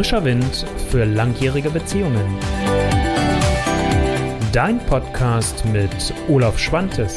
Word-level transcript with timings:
Frischer 0.00 0.24
Wind 0.24 0.64
für 0.88 1.04
langjährige 1.04 1.68
Beziehungen. 1.68 2.24
Dein 4.50 4.78
Podcast 4.86 5.62
mit 5.66 5.90
Olaf 6.26 6.58
Schwantes. 6.58 7.16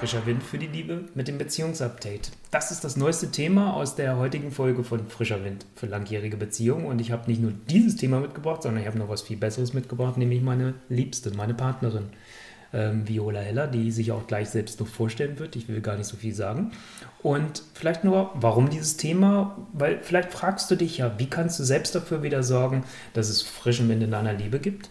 Frischer 0.00 0.26
Wind 0.26 0.42
für 0.42 0.58
die 0.58 0.66
Liebe 0.66 1.04
mit 1.14 1.28
dem 1.28 1.38
Beziehungsupdate. 1.38 2.32
Das 2.50 2.72
ist 2.72 2.82
das 2.82 2.96
neueste 2.96 3.30
Thema 3.30 3.74
aus 3.74 3.94
der 3.94 4.16
heutigen 4.16 4.50
Folge 4.50 4.82
von 4.82 5.06
Frischer 5.06 5.44
Wind 5.44 5.66
für 5.76 5.86
langjährige 5.86 6.36
Beziehungen. 6.36 6.84
Und 6.86 7.00
ich 7.00 7.12
habe 7.12 7.30
nicht 7.30 7.40
nur 7.40 7.52
dieses 7.70 7.94
Thema 7.94 8.18
mitgebracht, 8.18 8.64
sondern 8.64 8.82
ich 8.82 8.88
habe 8.88 8.98
noch 8.98 9.08
was 9.08 9.22
viel 9.22 9.36
Besseres 9.36 9.72
mitgebracht, 9.72 10.16
nämlich 10.16 10.42
meine 10.42 10.74
Liebste, 10.88 11.30
meine 11.30 11.54
Partnerin 11.54 12.08
ähm, 12.76 13.08
Viola 13.08 13.40
Heller, 13.40 13.66
die 13.66 13.90
sich 13.90 14.12
auch 14.12 14.26
gleich 14.26 14.50
selbst 14.50 14.78
noch 14.78 14.86
vorstellen 14.86 15.38
wird. 15.38 15.56
Ich 15.56 15.68
will 15.68 15.80
gar 15.80 15.96
nicht 15.96 16.06
so 16.06 16.16
viel 16.16 16.34
sagen. 16.34 16.72
Und 17.22 17.62
vielleicht 17.74 18.04
nur, 18.04 18.30
warum 18.34 18.68
dieses 18.68 18.98
Thema? 18.98 19.56
Weil 19.72 19.98
vielleicht 20.00 20.32
fragst 20.32 20.70
du 20.70 20.76
dich 20.76 20.98
ja, 20.98 21.18
wie 21.18 21.28
kannst 21.28 21.58
du 21.58 21.64
selbst 21.64 21.94
dafür 21.94 22.22
wieder 22.22 22.42
sorgen, 22.42 22.84
dass 23.14 23.30
es 23.30 23.42
frischen 23.42 23.88
Wind 23.88 24.02
in 24.02 24.10
deiner 24.10 24.34
Liebe 24.34 24.58
gibt? 24.58 24.90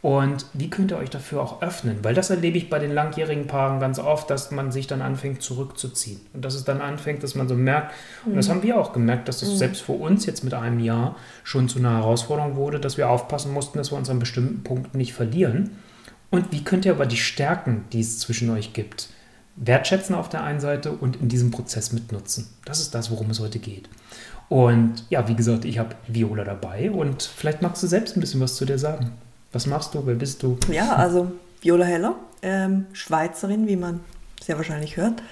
Und 0.00 0.44
wie 0.52 0.68
könnt 0.68 0.92
ihr 0.92 0.98
euch 0.98 1.08
dafür 1.08 1.40
auch 1.40 1.62
öffnen? 1.62 2.00
Weil 2.02 2.12
das 2.12 2.28
erlebe 2.28 2.58
ich 2.58 2.68
bei 2.68 2.78
den 2.78 2.92
langjährigen 2.92 3.46
Paaren 3.46 3.80
ganz 3.80 3.98
oft, 3.98 4.28
dass 4.28 4.50
man 4.50 4.70
sich 4.70 4.86
dann 4.86 5.00
anfängt 5.00 5.40
zurückzuziehen. 5.40 6.20
Und 6.34 6.44
dass 6.44 6.54
es 6.54 6.64
dann 6.64 6.82
anfängt, 6.82 7.22
dass 7.22 7.34
man 7.34 7.48
so 7.48 7.54
merkt, 7.54 7.94
mhm. 8.24 8.32
und 8.32 8.36
das 8.36 8.48
mhm. 8.48 8.52
haben 8.52 8.62
wir 8.64 8.78
auch 8.78 8.92
gemerkt, 8.92 9.28
dass 9.28 9.40
das 9.40 9.48
mhm. 9.48 9.56
selbst 9.56 9.80
für 9.80 9.92
uns 9.92 10.26
jetzt 10.26 10.44
mit 10.44 10.52
einem 10.52 10.78
Jahr 10.78 11.16
schon 11.42 11.70
zu 11.70 11.78
einer 11.78 11.96
Herausforderung 11.96 12.54
wurde, 12.54 12.80
dass 12.80 12.98
wir 12.98 13.08
aufpassen 13.08 13.54
mussten, 13.54 13.78
dass 13.78 13.92
wir 13.92 13.96
uns 13.96 14.10
an 14.10 14.18
bestimmten 14.18 14.62
Punkten 14.62 14.98
nicht 14.98 15.14
verlieren. 15.14 15.70
Und 16.34 16.50
wie 16.50 16.64
könnt 16.64 16.84
ihr 16.84 16.90
aber 16.90 17.06
die 17.06 17.16
Stärken, 17.16 17.84
die 17.92 18.00
es 18.00 18.18
zwischen 18.18 18.50
euch 18.50 18.72
gibt, 18.72 19.08
wertschätzen 19.54 20.16
auf 20.16 20.28
der 20.28 20.42
einen 20.42 20.58
Seite 20.58 20.90
und 20.90 21.14
in 21.14 21.28
diesem 21.28 21.52
Prozess 21.52 21.92
mitnutzen? 21.92 22.48
Das 22.64 22.80
ist 22.80 22.92
das, 22.92 23.12
worum 23.12 23.30
es 23.30 23.38
heute 23.38 23.60
geht. 23.60 23.88
Und 24.48 25.04
ja, 25.10 25.28
wie 25.28 25.36
gesagt, 25.36 25.64
ich 25.64 25.78
habe 25.78 25.94
Viola 26.08 26.42
dabei 26.42 26.90
und 26.90 27.22
vielleicht 27.22 27.62
magst 27.62 27.84
du 27.84 27.86
selbst 27.86 28.16
ein 28.16 28.20
bisschen 28.20 28.40
was 28.40 28.56
zu 28.56 28.64
dir 28.64 28.78
sagen. 28.78 29.12
Was 29.52 29.68
machst 29.68 29.94
du? 29.94 30.04
Wer 30.04 30.16
bist 30.16 30.42
du? 30.42 30.58
Ja, 30.72 30.96
also 30.96 31.30
Viola 31.60 31.84
Heller, 31.84 32.16
ähm, 32.42 32.86
Schweizerin, 32.92 33.68
wie 33.68 33.76
man 33.76 34.00
sehr 34.42 34.56
wahrscheinlich 34.56 34.96
hört. 34.96 35.22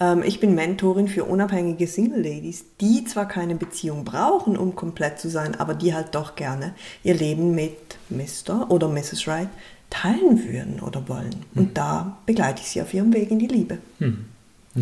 Ähm, 0.00 0.24
ich 0.24 0.40
bin 0.40 0.56
Mentorin 0.56 1.06
für 1.06 1.22
unabhängige 1.22 1.86
Single 1.86 2.20
Ladies, 2.20 2.64
die 2.80 3.04
zwar 3.04 3.28
keine 3.28 3.54
Beziehung 3.54 4.04
brauchen, 4.04 4.56
um 4.56 4.74
komplett 4.74 5.20
zu 5.20 5.30
sein, 5.30 5.54
aber 5.54 5.74
die 5.74 5.94
halt 5.94 6.16
doch 6.16 6.34
gerne 6.34 6.74
ihr 7.04 7.14
Leben 7.14 7.54
mit 7.54 7.96
Mr. 8.10 8.68
oder 8.72 8.88
Mrs. 8.88 9.28
Wright 9.28 9.48
teilen 9.90 10.44
würden 10.44 10.80
oder 10.80 11.08
wollen. 11.08 11.44
Und 11.54 11.68
hm. 11.68 11.74
da 11.74 12.18
begleite 12.26 12.60
ich 12.62 12.68
sie 12.68 12.82
auf 12.82 12.92
ihrem 12.92 13.12
Weg 13.12 13.30
in 13.30 13.38
die 13.38 13.46
Liebe. 13.46 13.78
Hm. 13.98 14.26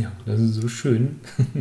Ja, 0.03 0.13
das 0.27 0.41
ist 0.41 0.55
so 0.55 0.69
schön. 0.69 1.21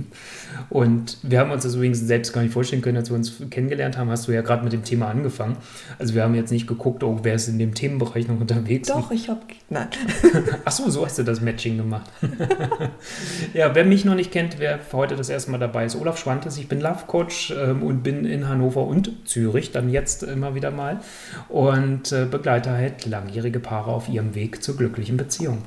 Und 0.70 1.18
wir 1.24 1.40
haben 1.40 1.52
uns 1.52 1.64
das 1.64 1.76
übrigens 1.76 2.00
selbst 2.00 2.34
gar 2.34 2.42
nicht 2.42 2.52
vorstellen 2.52 2.82
können, 2.82 2.98
als 2.98 3.10
wir 3.10 3.16
uns 3.16 3.34
kennengelernt 3.50 3.98
haben, 3.98 4.10
hast 4.10 4.28
du 4.28 4.32
ja 4.32 4.42
gerade 4.42 4.64
mit 4.64 4.74
dem 4.74 4.84
Thema 4.84 5.08
angefangen. 5.08 5.58
Also 6.00 6.16
wir 6.16 6.24
haben 6.24 6.36
jetzt 6.36 6.52
nicht 6.52 6.68
geguckt, 6.68 7.04
oh, 7.04 7.20
wer 7.24 7.36
ist 7.36 7.48
in 7.48 7.60
dem 7.60 7.74
Themenbereich 7.74 8.28
noch 8.28 8.40
unterwegs. 8.40 8.90
Doch, 8.90 9.12
ich 9.12 9.30
habe, 9.30 9.42
nein. 9.70 9.88
Ach 10.66 10.72
so, 10.72 10.90
so 10.90 11.06
hast 11.06 11.18
du 11.18 11.24
das 11.24 11.40
Matching 11.40 11.78
gemacht. 11.78 12.10
ja, 13.54 13.74
wer 13.74 13.86
mich 13.86 14.04
noch 14.06 14.16
nicht 14.16 14.32
kennt, 14.32 14.60
wer 14.60 14.80
heute 14.92 15.16
das 15.16 15.30
erste 15.30 15.52
Mal 15.52 15.60
dabei 15.60 15.86
ist, 15.86 15.96
Olaf 15.96 16.18
Schwantes. 16.18 16.58
Ich 16.58 16.68
bin 16.68 16.82
Love 16.82 17.06
Coach 17.08 17.54
ähm, 17.58 17.84
und 17.84 18.04
bin 18.04 18.26
in 18.26 18.50
Hannover 18.50 18.86
und 18.86 19.12
Zürich, 19.26 19.72
dann 19.72 19.90
jetzt 19.90 20.24
immer 20.24 20.56
wieder 20.56 20.72
mal 20.72 21.00
und 21.48 22.12
äh, 22.12 22.26
begleite 22.26 22.72
halt 22.72 23.06
langjährige 23.06 23.60
Paare 23.60 23.92
auf 23.92 24.10
ihrem 24.10 24.36
Weg 24.36 24.62
zur 24.62 24.76
glücklichen 24.76 25.16
Beziehung. 25.16 25.60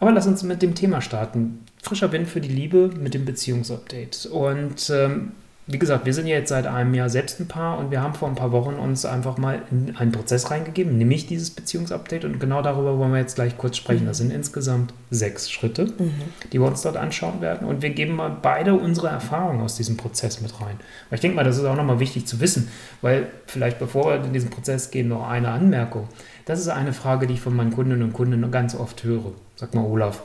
Aber 0.00 0.12
lass 0.12 0.26
uns 0.26 0.42
mit 0.42 0.62
dem 0.62 0.74
Thema 0.74 1.00
starten. 1.00 1.64
Frischer 1.82 2.12
Wind 2.12 2.28
für 2.28 2.40
die 2.40 2.48
Liebe 2.48 2.90
mit 2.98 3.14
dem 3.14 3.24
Beziehungsupdate. 3.24 4.26
Und 4.26 4.90
ähm, 4.90 5.32
wie 5.70 5.78
gesagt, 5.78 6.06
wir 6.06 6.14
sind 6.14 6.26
ja 6.26 6.36
jetzt 6.36 6.48
seit 6.48 6.66
einem 6.66 6.94
Jahr 6.94 7.10
selbst 7.10 7.40
ein 7.40 7.46
Paar 7.46 7.78
und 7.78 7.90
wir 7.90 8.00
haben 8.00 8.14
vor 8.14 8.26
ein 8.26 8.34
paar 8.34 8.52
Wochen 8.52 8.76
uns 8.76 9.04
einfach 9.04 9.36
mal 9.36 9.60
in 9.70 9.94
einen 9.96 10.12
Prozess 10.12 10.50
reingegeben, 10.50 10.96
nämlich 10.96 11.26
dieses 11.26 11.50
Beziehungsupdate. 11.50 12.24
Und 12.24 12.40
genau 12.40 12.62
darüber 12.62 12.98
wollen 12.98 13.12
wir 13.12 13.18
jetzt 13.18 13.34
gleich 13.34 13.58
kurz 13.58 13.76
sprechen. 13.76 14.06
Das 14.06 14.16
sind 14.16 14.32
insgesamt 14.32 14.94
sechs 15.10 15.50
Schritte, 15.50 15.84
mhm. 15.84 16.14
die 16.52 16.58
wir 16.58 16.66
uns 16.66 16.80
dort 16.80 16.96
anschauen 16.96 17.42
werden. 17.42 17.68
Und 17.68 17.82
wir 17.82 17.90
geben 17.90 18.16
mal 18.16 18.34
beide 18.40 18.72
unsere 18.74 19.08
Erfahrungen 19.08 19.60
aus 19.60 19.76
diesem 19.76 19.98
Prozess 19.98 20.40
mit 20.40 20.58
rein. 20.58 20.80
Weil 21.10 21.16
ich 21.16 21.20
denke 21.20 21.36
mal, 21.36 21.44
das 21.44 21.58
ist 21.58 21.64
auch 21.66 21.76
nochmal 21.76 22.00
wichtig 22.00 22.26
zu 22.26 22.40
wissen, 22.40 22.68
weil 23.02 23.26
vielleicht 23.46 23.78
bevor 23.78 24.06
wir 24.06 24.24
in 24.24 24.32
diesen 24.32 24.48
Prozess 24.48 24.90
gehen, 24.90 25.08
noch 25.08 25.28
eine 25.28 25.50
Anmerkung. 25.50 26.08
Das 26.48 26.60
ist 26.60 26.68
eine 26.68 26.94
Frage, 26.94 27.26
die 27.26 27.34
ich 27.34 27.42
von 27.42 27.54
meinen 27.54 27.74
Kundinnen 27.74 28.02
und 28.02 28.14
Kunden 28.14 28.50
ganz 28.50 28.74
oft 28.74 29.04
höre. 29.04 29.32
Sag 29.54 29.74
mal, 29.74 29.84
Olaf, 29.84 30.22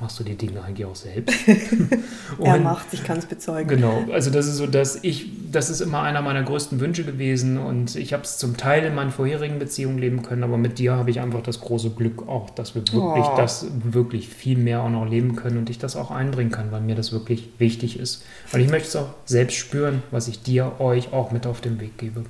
machst 0.00 0.18
du 0.18 0.24
die 0.24 0.34
Dinge 0.34 0.62
eigentlich 0.64 0.86
auch 0.86 0.96
selbst? 0.96 1.36
er 2.42 2.58
macht, 2.60 2.86
ich 2.92 3.04
kann 3.04 3.18
es 3.18 3.26
bezeugen. 3.26 3.68
Genau, 3.68 4.04
also 4.10 4.30
das 4.30 4.46
ist 4.46 4.56
so, 4.56 4.66
dass 4.66 5.04
ich, 5.04 5.28
das 5.52 5.68
ist 5.68 5.82
immer 5.82 6.00
einer 6.00 6.22
meiner 6.22 6.42
größten 6.42 6.80
Wünsche 6.80 7.04
gewesen 7.04 7.58
und 7.58 7.94
ich 7.94 8.14
habe 8.14 8.22
es 8.22 8.38
zum 8.38 8.56
Teil 8.56 8.84
in 8.84 8.94
meinen 8.94 9.10
vorherigen 9.10 9.58
Beziehungen 9.58 9.98
leben 9.98 10.22
können, 10.22 10.44
aber 10.44 10.56
mit 10.56 10.78
dir 10.78 10.94
habe 10.94 11.10
ich 11.10 11.20
einfach 11.20 11.42
das 11.42 11.60
große 11.60 11.90
Glück 11.90 12.26
auch, 12.26 12.48
dass 12.48 12.74
wir 12.74 12.80
wirklich 12.80 13.26
oh. 13.26 13.36
das 13.36 13.66
wirklich 13.84 14.30
viel 14.30 14.56
mehr 14.56 14.80
auch 14.80 14.88
noch 14.88 15.04
leben 15.04 15.36
können 15.36 15.58
und 15.58 15.68
ich 15.68 15.78
das 15.78 15.94
auch 15.94 16.10
einbringen 16.10 16.52
kann, 16.52 16.72
weil 16.72 16.80
mir 16.80 16.94
das 16.94 17.12
wirklich 17.12 17.50
wichtig 17.58 17.98
ist. 18.00 18.24
Weil 18.50 18.62
ich 18.62 18.70
möchte 18.70 18.88
es 18.88 18.96
auch 18.96 19.10
selbst 19.26 19.56
spüren, 19.56 20.02
was 20.10 20.26
ich 20.26 20.42
dir, 20.42 20.80
euch 20.80 21.12
auch 21.12 21.32
mit 21.32 21.46
auf 21.46 21.60
den 21.60 21.80
Weg 21.80 21.98
gebe. 21.98 22.24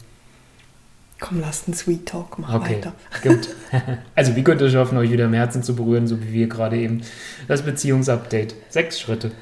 Komm, 1.19 1.41
lasst 1.41 1.67
einen 1.67 1.75
Sweet 1.75 2.07
Talk, 2.07 2.39
mach 2.39 2.55
okay, 2.55 2.77
weiter. 2.77 2.93
Gut. 3.23 3.49
Also, 4.15 4.37
wie 4.37 4.45
könnt 4.45 4.61
ihr 4.61 4.71
schaffen, 4.71 4.99
euch 4.99 5.11
wieder 5.11 5.27
im 5.27 5.33
Herzen 5.33 5.63
zu 5.63 5.75
berühren, 5.75 6.07
so 6.07 6.23
wie 6.23 6.33
wir 6.33 6.49
gerade 6.49 6.79
eben? 6.79 7.03
Das 7.49 7.63
Beziehungsupdate. 7.63 8.55
Sechs 8.69 9.01
Schritte. 9.01 9.33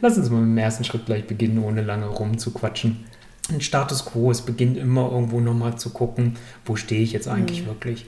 Lass 0.00 0.16
uns 0.16 0.30
mal 0.30 0.40
mit 0.40 0.50
dem 0.50 0.58
ersten 0.58 0.84
Schritt 0.84 1.06
gleich 1.06 1.26
beginnen, 1.26 1.62
ohne 1.62 1.82
lange 1.82 2.06
rumzuquatschen. 2.06 3.04
Ein 3.50 3.60
Status 3.60 4.04
Quo, 4.04 4.30
es 4.30 4.42
beginnt 4.42 4.76
immer 4.76 5.10
irgendwo 5.10 5.40
nochmal 5.40 5.76
zu 5.76 5.90
gucken, 5.90 6.36
wo 6.64 6.76
stehe 6.76 7.02
ich 7.02 7.12
jetzt 7.12 7.28
eigentlich 7.28 7.62
mhm. 7.62 7.66
wirklich. 7.66 8.06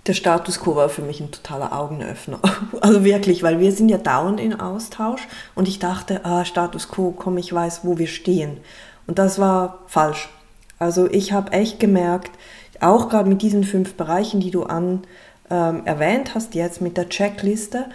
Der 0.06 0.14
Status 0.14 0.60
quo 0.60 0.74
war 0.74 0.88
für 0.88 1.02
mich 1.02 1.20
ein 1.20 1.30
totaler 1.30 1.72
Augenöffner. 1.72 2.40
Also 2.80 3.04
wirklich, 3.04 3.44
weil 3.44 3.60
wir 3.60 3.70
sind 3.70 3.88
ja 3.88 3.98
dauernd 3.98 4.40
in 4.40 4.58
Austausch 4.58 5.28
und 5.54 5.68
ich 5.68 5.78
dachte, 5.78 6.24
ah, 6.24 6.44
Status 6.44 6.88
quo, 6.88 7.12
komm, 7.12 7.38
ich 7.38 7.52
weiß, 7.52 7.80
wo 7.84 7.96
wir 7.98 8.08
stehen. 8.08 8.58
Und 9.06 9.20
das 9.20 9.38
war 9.38 9.80
falsch. 9.86 10.28
Also 10.80 11.08
ich 11.08 11.32
habe 11.32 11.52
echt 11.52 11.78
gemerkt, 11.78 12.32
auch 12.80 13.08
gerade 13.08 13.28
mit 13.28 13.42
diesen 13.42 13.62
fünf 13.62 13.94
Bereichen, 13.94 14.40
die 14.40 14.50
du 14.50 14.64
an 14.64 15.02
ähm, 15.48 15.82
erwähnt 15.84 16.34
hast, 16.34 16.56
jetzt 16.56 16.80
mit 16.80 16.96
der 16.96 17.08
Checkliste, 17.08 17.86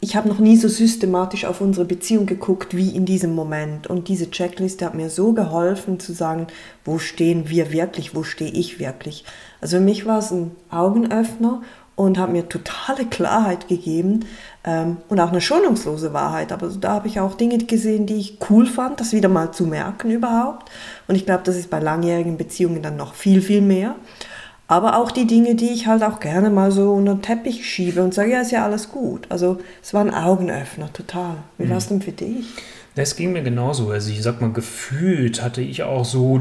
ich 0.00 0.14
habe 0.14 0.28
noch 0.28 0.38
nie 0.38 0.56
so 0.56 0.68
systematisch 0.68 1.44
auf 1.44 1.60
unsere 1.60 1.86
Beziehung 1.86 2.26
geguckt 2.26 2.76
wie 2.76 2.90
in 2.90 3.06
diesem 3.06 3.34
Moment. 3.34 3.86
Und 3.86 4.08
diese 4.08 4.30
Checkliste 4.30 4.84
hat 4.84 4.94
mir 4.94 5.10
so 5.10 5.32
geholfen 5.32 5.98
zu 5.98 6.12
sagen, 6.12 6.46
wo 6.84 6.98
stehen 6.98 7.48
wir 7.48 7.72
wirklich, 7.72 8.14
wo 8.14 8.22
stehe 8.22 8.50
ich 8.50 8.78
wirklich. 8.78 9.24
Also 9.60 9.78
für 9.78 9.82
mich 9.82 10.06
war 10.06 10.18
es 10.18 10.30
ein 10.30 10.52
Augenöffner 10.70 11.62
und 11.96 12.18
hat 12.18 12.30
mir 12.30 12.46
totale 12.48 13.06
Klarheit 13.06 13.68
gegeben 13.68 14.26
ähm, 14.64 14.98
und 15.08 15.18
auch 15.18 15.30
eine 15.30 15.40
schonungslose 15.40 16.12
Wahrheit. 16.12 16.52
Aber 16.52 16.68
da 16.68 16.92
habe 16.92 17.08
ich 17.08 17.18
auch 17.18 17.34
Dinge 17.34 17.56
gesehen, 17.56 18.06
die 18.06 18.16
ich 18.16 18.38
cool 18.50 18.66
fand, 18.66 19.00
das 19.00 19.12
wieder 19.12 19.30
mal 19.30 19.52
zu 19.52 19.66
merken 19.66 20.10
überhaupt. 20.10 20.70
Und 21.08 21.14
ich 21.14 21.24
glaube, 21.24 21.42
das 21.44 21.56
ist 21.56 21.70
bei 21.70 21.80
langjährigen 21.80 22.36
Beziehungen 22.36 22.82
dann 22.82 22.96
noch 22.96 23.14
viel, 23.14 23.40
viel 23.40 23.62
mehr 23.62 23.96
aber 24.68 24.98
auch 24.98 25.10
die 25.10 25.26
Dinge, 25.26 25.54
die 25.54 25.70
ich 25.70 25.86
halt 25.86 26.02
auch 26.02 26.20
gerne 26.20 26.50
mal 26.50 26.72
so 26.72 26.92
unter 26.92 27.14
den 27.14 27.22
Teppich 27.22 27.68
schiebe 27.68 28.02
und 28.02 28.14
sage, 28.14 28.32
ja, 28.32 28.40
ist 28.40 28.50
ja 28.50 28.64
alles 28.64 28.90
gut. 28.90 29.26
Also 29.28 29.58
es 29.82 29.94
war 29.94 30.00
ein 30.00 30.12
Augenöffner, 30.12 30.92
total. 30.92 31.36
Wie 31.58 31.70
war 31.70 31.76
es 31.76 31.88
denn 31.88 32.02
für 32.02 32.12
dich? 32.12 32.46
Das 32.96 33.14
ging 33.14 33.32
mir 33.32 33.42
genauso. 33.42 33.90
Also 33.90 34.10
ich 34.10 34.22
sag 34.22 34.40
mal, 34.40 34.50
gefühlt 34.50 35.42
hatte 35.42 35.60
ich 35.60 35.82
auch 35.82 36.04
so 36.04 36.40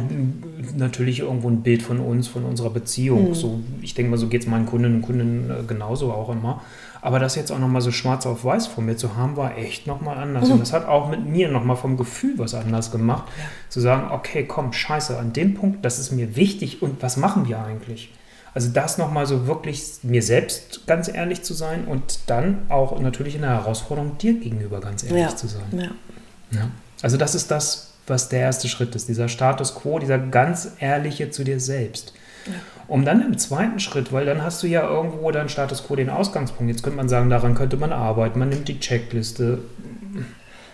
natürlich 0.76 1.20
irgendwo 1.20 1.50
ein 1.50 1.62
Bild 1.62 1.84
von 1.84 2.00
uns, 2.00 2.30
von 2.30 2.46
unserer 2.46 2.70
Beziehung. 2.70 3.30
Mhm. 3.30 3.36
So, 3.36 3.60
ich 3.82 3.94
denke 3.94 4.10
mal, 4.10 4.18
so 4.18 4.28
geht 4.28 4.44
es 4.44 4.48
meinen 4.48 4.66
Kundinnen 4.66 4.98
und 4.98 5.02
Kunden 5.02 5.52
äh, 5.52 5.64
genauso 5.68 6.12
auch 6.14 6.30
immer. 6.30 6.62
Aber 7.06 7.20
das 7.20 7.36
jetzt 7.36 7.52
auch 7.52 7.60
nochmal 7.60 7.84
so 7.84 7.92
schwarz 7.92 8.26
auf 8.26 8.44
weiß 8.44 8.66
von 8.66 8.88
mir 8.88 8.98
zu 8.98 9.16
haben, 9.16 9.38
war 9.38 9.60
echt 9.60 9.86
nochmal 9.86 10.18
anders. 10.18 10.48
Mhm. 10.48 10.54
Und 10.54 10.60
das 10.62 10.74
hat 10.74 10.88
auch 10.88 11.08
mit 11.08 11.24
mir 11.24 11.50
nochmal 11.50 11.76
vom 11.76 11.98
Gefühl 11.98 12.34
was 12.38 12.56
anders 12.56 12.90
gemacht. 12.90 13.26
Ja. 13.38 13.44
Zu 13.70 13.80
sagen, 13.80 14.10
okay, 14.12 14.44
komm, 14.48 14.74
scheiße, 14.74 15.16
an 15.16 15.32
dem 15.32 15.54
Punkt, 15.54 15.86
das 15.86 16.00
ist 16.00 16.12
mir 16.12 16.36
wichtig 16.36 16.82
und 16.82 17.04
was 17.04 17.16
machen 17.16 17.48
wir 17.48 17.64
eigentlich? 17.64 18.12
Also 18.56 18.70
das 18.70 18.98
nochmal 18.98 19.28
so 19.28 19.46
wirklich 19.46 19.84
mir 20.02 20.24
selbst 20.24 20.88
ganz 20.88 21.08
ehrlich 21.08 21.44
zu 21.44 21.54
sein 21.54 21.86
und 21.86 22.22
dann 22.26 22.66
auch 22.70 23.00
natürlich 23.00 23.36
in 23.36 23.42
der 23.42 23.52
Herausforderung 23.52 24.18
dir 24.18 24.40
gegenüber 24.40 24.80
ganz 24.80 25.04
ehrlich 25.04 25.22
ja. 25.22 25.36
zu 25.36 25.46
sein. 25.48 25.66
Ja. 25.74 25.92
Ja. 26.58 26.72
Also 27.04 27.18
das 27.18 27.36
ist 27.36 27.52
das, 27.52 27.94
was 28.08 28.30
der 28.30 28.40
erste 28.40 28.68
Schritt 28.68 28.96
ist, 28.96 29.10
dieser 29.10 29.30
Status 29.30 29.76
quo, 29.76 30.00
dieser 30.00 30.18
ganz 30.18 30.72
ehrliche 30.80 31.30
zu 31.30 31.44
dir 31.44 31.60
selbst. 31.60 32.14
Ja. 32.48 32.54
Um 32.88 33.04
dann 33.04 33.22
im 33.22 33.38
zweiten 33.38 33.80
Schritt, 33.80 34.14
weil 34.14 34.26
dann 34.26 34.44
hast 34.44 34.62
du 34.62 34.68
ja 34.68 34.88
irgendwo 34.88 35.32
deinen 35.32 35.50
Status 35.50 35.86
quo, 35.86 35.96
den 35.96 36.10
Ausgangspunkt. 36.10 36.72
Jetzt 36.72 36.84
könnte 36.84 36.98
man 36.98 37.10
sagen, 37.10 37.30
daran 37.30 37.56
könnte 37.56 37.78
man 37.78 37.92
arbeiten, 37.92 38.40
man 38.40 38.50
nimmt 38.50 38.68
die 38.68 38.80
Checkliste. 38.80 39.60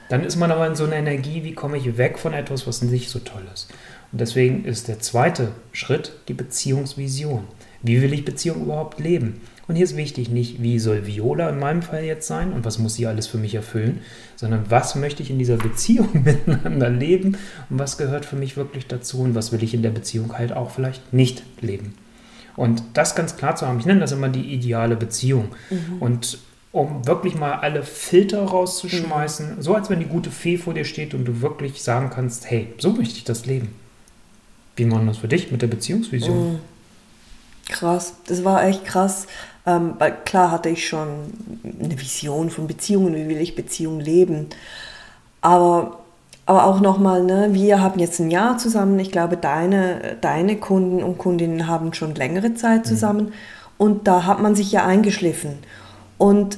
Dann 0.09 0.23
ist 0.23 0.35
man 0.35 0.51
aber 0.51 0.67
in 0.67 0.75
so 0.75 0.83
einer 0.83 0.97
Energie, 0.97 1.43
wie 1.43 1.53
komme 1.53 1.77
ich 1.77 1.97
weg 1.97 2.19
von 2.19 2.33
etwas, 2.33 2.67
was 2.67 2.81
nicht 2.81 3.09
so 3.09 3.19
toll 3.19 3.43
ist. 3.53 3.69
Und 4.11 4.19
deswegen 4.19 4.65
ist 4.65 4.89
der 4.89 4.99
zweite 4.99 5.53
Schritt 5.71 6.11
die 6.27 6.33
Beziehungsvision. 6.33 7.47
Wie 7.81 8.01
will 8.01 8.11
ich 8.13 8.25
Beziehung 8.25 8.63
überhaupt 8.63 8.99
leben? 8.99 9.41
Und 9.67 9.75
hier 9.75 9.85
ist 9.85 9.95
wichtig 9.95 10.29
nicht, 10.29 10.61
wie 10.61 10.79
soll 10.79 11.05
Viola 11.05 11.49
in 11.49 11.59
meinem 11.59 11.81
Fall 11.81 12.03
jetzt 12.03 12.27
sein 12.27 12.51
und 12.51 12.65
was 12.65 12.79
muss 12.79 12.95
sie 12.95 13.07
alles 13.07 13.27
für 13.27 13.37
mich 13.37 13.55
erfüllen, 13.55 14.01
sondern 14.35 14.65
was 14.69 14.95
möchte 14.95 15.23
ich 15.23 15.29
in 15.29 15.39
dieser 15.39 15.57
Beziehung 15.57 16.09
miteinander 16.25 16.89
leben 16.89 17.37
und 17.69 17.79
was 17.79 17.97
gehört 17.97 18.25
für 18.25 18.35
mich 18.35 18.57
wirklich 18.57 18.87
dazu 18.87 19.21
und 19.21 19.35
was 19.35 19.51
will 19.51 19.63
ich 19.63 19.73
in 19.73 19.83
der 19.83 19.91
Beziehung 19.91 20.37
halt 20.37 20.51
auch 20.51 20.71
vielleicht 20.71 21.13
nicht 21.13 21.43
leben. 21.61 21.93
Und 22.55 22.83
das 22.93 23.15
ganz 23.15 23.37
klar 23.37 23.55
zu 23.55 23.65
haben, 23.67 23.79
ich 23.79 23.85
nenne 23.85 24.01
das 24.01 24.11
immer 24.11 24.29
die 24.29 24.53
ideale 24.53 24.95
Beziehung. 24.95 25.49
Mhm. 25.69 26.01
Und 26.01 26.37
um 26.71 27.05
wirklich 27.05 27.35
mal 27.35 27.53
alle 27.53 27.83
Filter 27.83 28.43
rauszuschmeißen, 28.43 29.57
mhm. 29.57 29.61
so 29.61 29.75
als 29.75 29.89
wenn 29.89 29.99
die 29.99 30.05
gute 30.05 30.31
Fee 30.31 30.57
vor 30.57 30.73
dir 30.73 30.85
steht 30.85 31.13
und 31.13 31.25
du 31.25 31.41
wirklich 31.41 31.81
sagen 31.81 32.09
kannst, 32.13 32.49
hey, 32.49 32.73
so 32.77 32.91
möchte 32.91 33.15
ich 33.15 33.23
das 33.23 33.45
leben. 33.45 33.73
Wie 34.75 34.85
machen 34.85 35.07
das 35.07 35.17
für 35.17 35.27
dich 35.27 35.51
mit 35.51 35.61
der 35.61 35.67
Beziehungsvision? 35.67 36.53
Mhm. 36.53 36.59
Krass, 37.69 38.15
das 38.27 38.43
war 38.43 38.65
echt 38.65 38.85
krass. 38.85 39.27
Ähm, 39.65 39.93
weil 39.99 40.15
klar 40.25 40.51
hatte 40.51 40.69
ich 40.69 40.87
schon 40.87 41.07
eine 41.63 41.99
Vision 41.99 42.49
von 42.49 42.67
Beziehungen, 42.67 43.15
wie 43.15 43.27
will 43.27 43.41
ich 43.41 43.55
Beziehungen 43.55 43.99
leben. 43.99 44.47
Aber, 45.41 45.99
aber 46.45 46.65
auch 46.65 46.81
nochmal, 46.81 47.23
ne, 47.23 47.49
wir 47.51 47.81
haben 47.81 47.99
jetzt 47.99 48.19
ein 48.19 48.31
Jahr 48.31 48.57
zusammen. 48.57 48.99
Ich 48.99 49.11
glaube, 49.11 49.37
deine, 49.37 50.17
deine 50.21 50.57
Kunden 50.57 51.03
und 51.03 51.17
Kundinnen 51.17 51.67
haben 51.67 51.93
schon 51.93 52.15
längere 52.15 52.53
Zeit 52.55 52.85
mhm. 52.85 52.85
zusammen. 52.85 53.25
Mhm. 53.25 53.33
Und 53.77 54.07
da 54.07 54.25
hat 54.25 54.41
man 54.41 54.55
sich 54.55 54.71
ja 54.71 54.85
eingeschliffen. 54.85 55.59
Und 56.17 56.57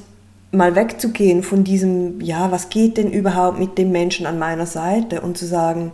mal 0.54 0.74
wegzugehen 0.74 1.42
von 1.42 1.64
diesem, 1.64 2.20
ja, 2.20 2.50
was 2.50 2.68
geht 2.68 2.96
denn 2.96 3.10
überhaupt 3.10 3.58
mit 3.58 3.76
dem 3.76 3.92
Menschen 3.92 4.26
an 4.26 4.38
meiner 4.38 4.66
Seite 4.66 5.20
und 5.20 5.36
zu 5.36 5.46
sagen, 5.46 5.92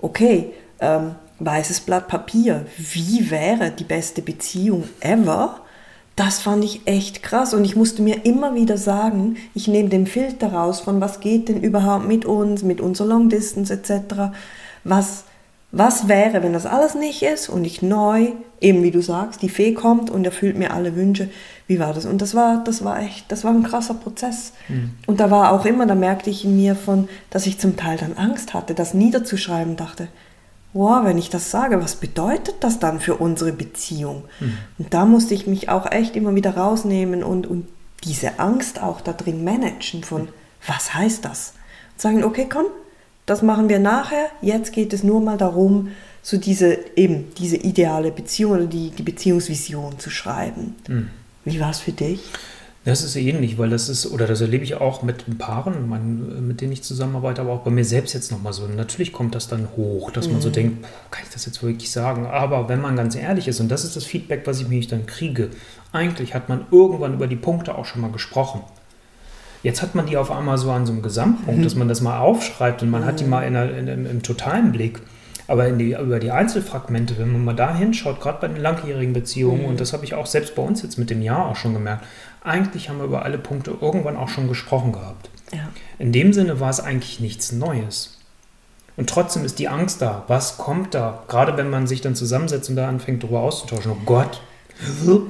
okay, 0.00 0.52
ähm, 0.80 1.14
weißes 1.38 1.80
Blatt 1.80 2.08
Papier, 2.08 2.66
wie 2.76 3.30
wäre 3.30 3.70
die 3.70 3.84
beste 3.84 4.22
Beziehung 4.22 4.84
ever? 5.00 5.60
Das 6.14 6.40
fand 6.40 6.62
ich 6.62 6.82
echt 6.86 7.22
krass 7.22 7.54
und 7.54 7.64
ich 7.64 7.74
musste 7.74 8.02
mir 8.02 8.26
immer 8.26 8.54
wieder 8.54 8.76
sagen, 8.76 9.36
ich 9.54 9.66
nehme 9.66 9.88
den 9.88 10.06
Filter 10.06 10.52
raus 10.52 10.80
von 10.80 11.00
was 11.00 11.20
geht 11.20 11.48
denn 11.48 11.62
überhaupt 11.62 12.06
mit 12.06 12.26
uns, 12.26 12.62
mit 12.62 12.80
unserer 12.82 13.08
Long 13.08 13.30
Distance 13.30 13.72
etc. 13.72 14.34
Was, 14.84 15.24
was 15.70 16.08
wäre, 16.08 16.42
wenn 16.42 16.52
das 16.52 16.66
alles 16.66 16.94
nicht 16.94 17.22
ist 17.22 17.48
und 17.48 17.64
ich 17.64 17.80
neu, 17.80 18.32
eben 18.60 18.82
wie 18.82 18.90
du 18.90 19.00
sagst, 19.00 19.40
die 19.40 19.48
Fee 19.48 19.72
kommt 19.72 20.10
und 20.10 20.26
erfüllt 20.26 20.58
mir 20.58 20.74
alle 20.74 20.96
Wünsche. 20.96 21.30
Wie 21.66 21.78
war 21.78 21.94
das? 21.94 22.04
Und 22.04 22.20
das 22.20 22.34
war, 22.34 22.62
das 22.62 22.84
war 22.84 23.00
echt, 23.00 23.32
das 23.32 23.42
war 23.42 23.52
ein 23.52 23.62
krasser 23.62 23.94
Prozess. 23.94 24.52
Mhm. 24.68 24.90
Und 25.06 25.18
da 25.18 25.30
war 25.30 25.52
auch 25.52 25.64
immer, 25.64 25.86
da 25.86 25.94
merkte 25.94 26.28
ich 26.28 26.44
in 26.44 26.56
mir 26.56 26.76
von, 26.76 27.08
dass 27.30 27.46
ich 27.46 27.58
zum 27.58 27.76
Teil 27.78 27.96
dann 27.96 28.18
Angst 28.18 28.52
hatte, 28.52 28.74
das 28.74 28.92
niederzuschreiben, 28.92 29.76
dachte, 29.76 30.08
wow, 30.72 31.04
wenn 31.04 31.18
ich 31.18 31.30
das 31.30 31.50
sage, 31.50 31.82
was 31.82 31.96
bedeutet 31.96 32.56
das 32.60 32.78
dann 32.78 33.00
für 33.00 33.16
unsere 33.16 33.52
Beziehung? 33.52 34.24
Mhm. 34.40 34.58
Und 34.78 34.94
da 34.94 35.04
musste 35.04 35.34
ich 35.34 35.46
mich 35.46 35.68
auch 35.68 35.90
echt 35.90 36.16
immer 36.16 36.34
wieder 36.34 36.56
rausnehmen 36.56 37.22
und, 37.22 37.46
und 37.46 37.68
diese 38.04 38.38
Angst 38.38 38.82
auch 38.82 39.00
da 39.00 39.12
drin 39.12 39.44
managen 39.44 40.02
von, 40.02 40.28
was 40.66 40.94
heißt 40.94 41.24
das? 41.24 41.54
Und 41.92 42.00
sagen, 42.00 42.24
okay, 42.24 42.46
komm, 42.50 42.66
das 43.26 43.42
machen 43.42 43.68
wir 43.68 43.78
nachher, 43.78 44.30
jetzt 44.40 44.72
geht 44.72 44.92
es 44.92 45.04
nur 45.04 45.20
mal 45.20 45.38
darum, 45.38 45.88
so 46.22 46.36
diese, 46.36 46.78
eben, 46.96 47.32
diese 47.36 47.56
ideale 47.56 48.10
Beziehung 48.10 48.52
oder 48.52 48.66
die, 48.66 48.90
die 48.90 49.02
Beziehungsvision 49.02 49.98
zu 49.98 50.10
schreiben. 50.10 50.76
Mhm. 50.88 51.10
Wie 51.44 51.60
war 51.60 51.70
es 51.70 51.80
für 51.80 51.92
dich? 51.92 52.20
Das 52.84 53.04
ist 53.04 53.14
ähnlich, 53.14 53.58
weil 53.58 53.70
das 53.70 53.88
ist, 53.88 54.10
oder 54.10 54.26
das 54.26 54.40
erlebe 54.40 54.64
ich 54.64 54.74
auch 54.74 55.04
mit 55.04 55.38
Paaren, 55.38 55.88
mit 56.44 56.60
denen 56.60 56.72
ich 56.72 56.82
zusammenarbeite, 56.82 57.40
aber 57.40 57.52
auch 57.52 57.60
bei 57.60 57.70
mir 57.70 57.84
selbst 57.84 58.12
jetzt 58.12 58.32
nochmal 58.32 58.52
so. 58.52 58.66
Natürlich 58.66 59.12
kommt 59.12 59.36
das 59.36 59.46
dann 59.46 59.68
hoch, 59.76 60.10
dass 60.10 60.26
mhm. 60.26 60.32
man 60.32 60.42
so 60.42 60.48
mhm. 60.48 60.54
denkt, 60.54 60.86
kann 61.12 61.22
ich 61.24 61.32
das 61.32 61.46
jetzt 61.46 61.62
wirklich 61.62 61.92
sagen? 61.92 62.26
Aber 62.26 62.68
wenn 62.68 62.80
man 62.80 62.96
ganz 62.96 63.14
ehrlich 63.14 63.46
ist, 63.46 63.60
und 63.60 63.68
das 63.68 63.84
ist 63.84 63.94
das 63.94 64.04
Feedback, 64.04 64.42
was 64.46 64.60
ich 64.60 64.66
mich 64.66 64.88
dann 64.88 65.06
kriege, 65.06 65.50
eigentlich 65.92 66.34
hat 66.34 66.48
man 66.48 66.66
irgendwann 66.72 67.14
über 67.14 67.28
die 67.28 67.36
Punkte 67.36 67.76
auch 67.76 67.84
schon 67.84 68.02
mal 68.02 68.10
gesprochen. 68.10 68.62
Jetzt 69.62 69.80
hat 69.80 69.94
man 69.94 70.06
die 70.06 70.16
auf 70.16 70.32
einmal 70.32 70.58
so 70.58 70.72
an 70.72 70.84
so 70.84 70.92
einem 70.92 71.02
Gesamtpunkt, 71.02 71.60
mhm. 71.60 71.64
dass 71.64 71.76
man 71.76 71.86
das 71.86 72.00
mal 72.00 72.18
aufschreibt 72.18 72.82
und 72.82 72.90
man 72.90 73.02
mhm. 73.02 73.06
hat 73.06 73.20
die 73.20 73.24
mhm. 73.24 73.30
mal 73.30 73.42
in 73.42 73.54
in, 73.54 73.86
im, 73.86 74.06
im 74.06 74.22
totalen 74.24 74.72
Blick. 74.72 75.00
Aber 75.48 75.70
die, 75.70 75.92
über 75.92 76.18
die 76.18 76.30
Einzelfragmente, 76.30 77.18
wenn 77.18 77.32
man 77.32 77.44
mal 77.44 77.54
da 77.56 77.74
hinschaut, 77.74 78.20
gerade 78.20 78.40
bei 78.40 78.48
den 78.48 78.62
langjährigen 78.62 79.12
Beziehungen, 79.12 79.62
mhm. 79.62 79.68
und 79.68 79.80
das 79.80 79.92
habe 79.92 80.04
ich 80.04 80.14
auch 80.14 80.26
selbst 80.26 80.54
bei 80.54 80.62
uns 80.62 80.82
jetzt 80.82 80.98
mit 80.98 81.10
dem 81.10 81.22
Jahr 81.22 81.46
auch 81.46 81.56
schon 81.56 81.74
gemerkt, 81.74 82.04
eigentlich 82.42 82.88
haben 82.88 82.98
wir 82.98 83.04
über 83.04 83.24
alle 83.24 83.38
Punkte 83.38 83.76
irgendwann 83.80 84.16
auch 84.16 84.28
schon 84.28 84.48
gesprochen 84.48 84.92
gehabt. 84.92 85.30
Ja. 85.52 85.68
In 85.98 86.12
dem 86.12 86.32
Sinne 86.32 86.60
war 86.60 86.70
es 86.70 86.80
eigentlich 86.80 87.20
nichts 87.20 87.52
Neues. 87.52 88.18
Und 88.96 89.08
trotzdem 89.08 89.44
ist 89.44 89.58
die 89.58 89.68
Angst 89.68 90.02
da. 90.02 90.24
Was 90.28 90.58
kommt 90.58 90.94
da? 90.94 91.22
Gerade 91.28 91.56
wenn 91.56 91.70
man 91.70 91.86
sich 91.86 92.00
dann 92.00 92.14
zusammensetzt 92.14 92.68
und 92.68 92.76
da 92.76 92.88
anfängt, 92.88 93.22
darüber 93.22 93.40
auszutauschen. 93.40 93.92
Oh 93.92 94.02
Gott, 94.04 94.42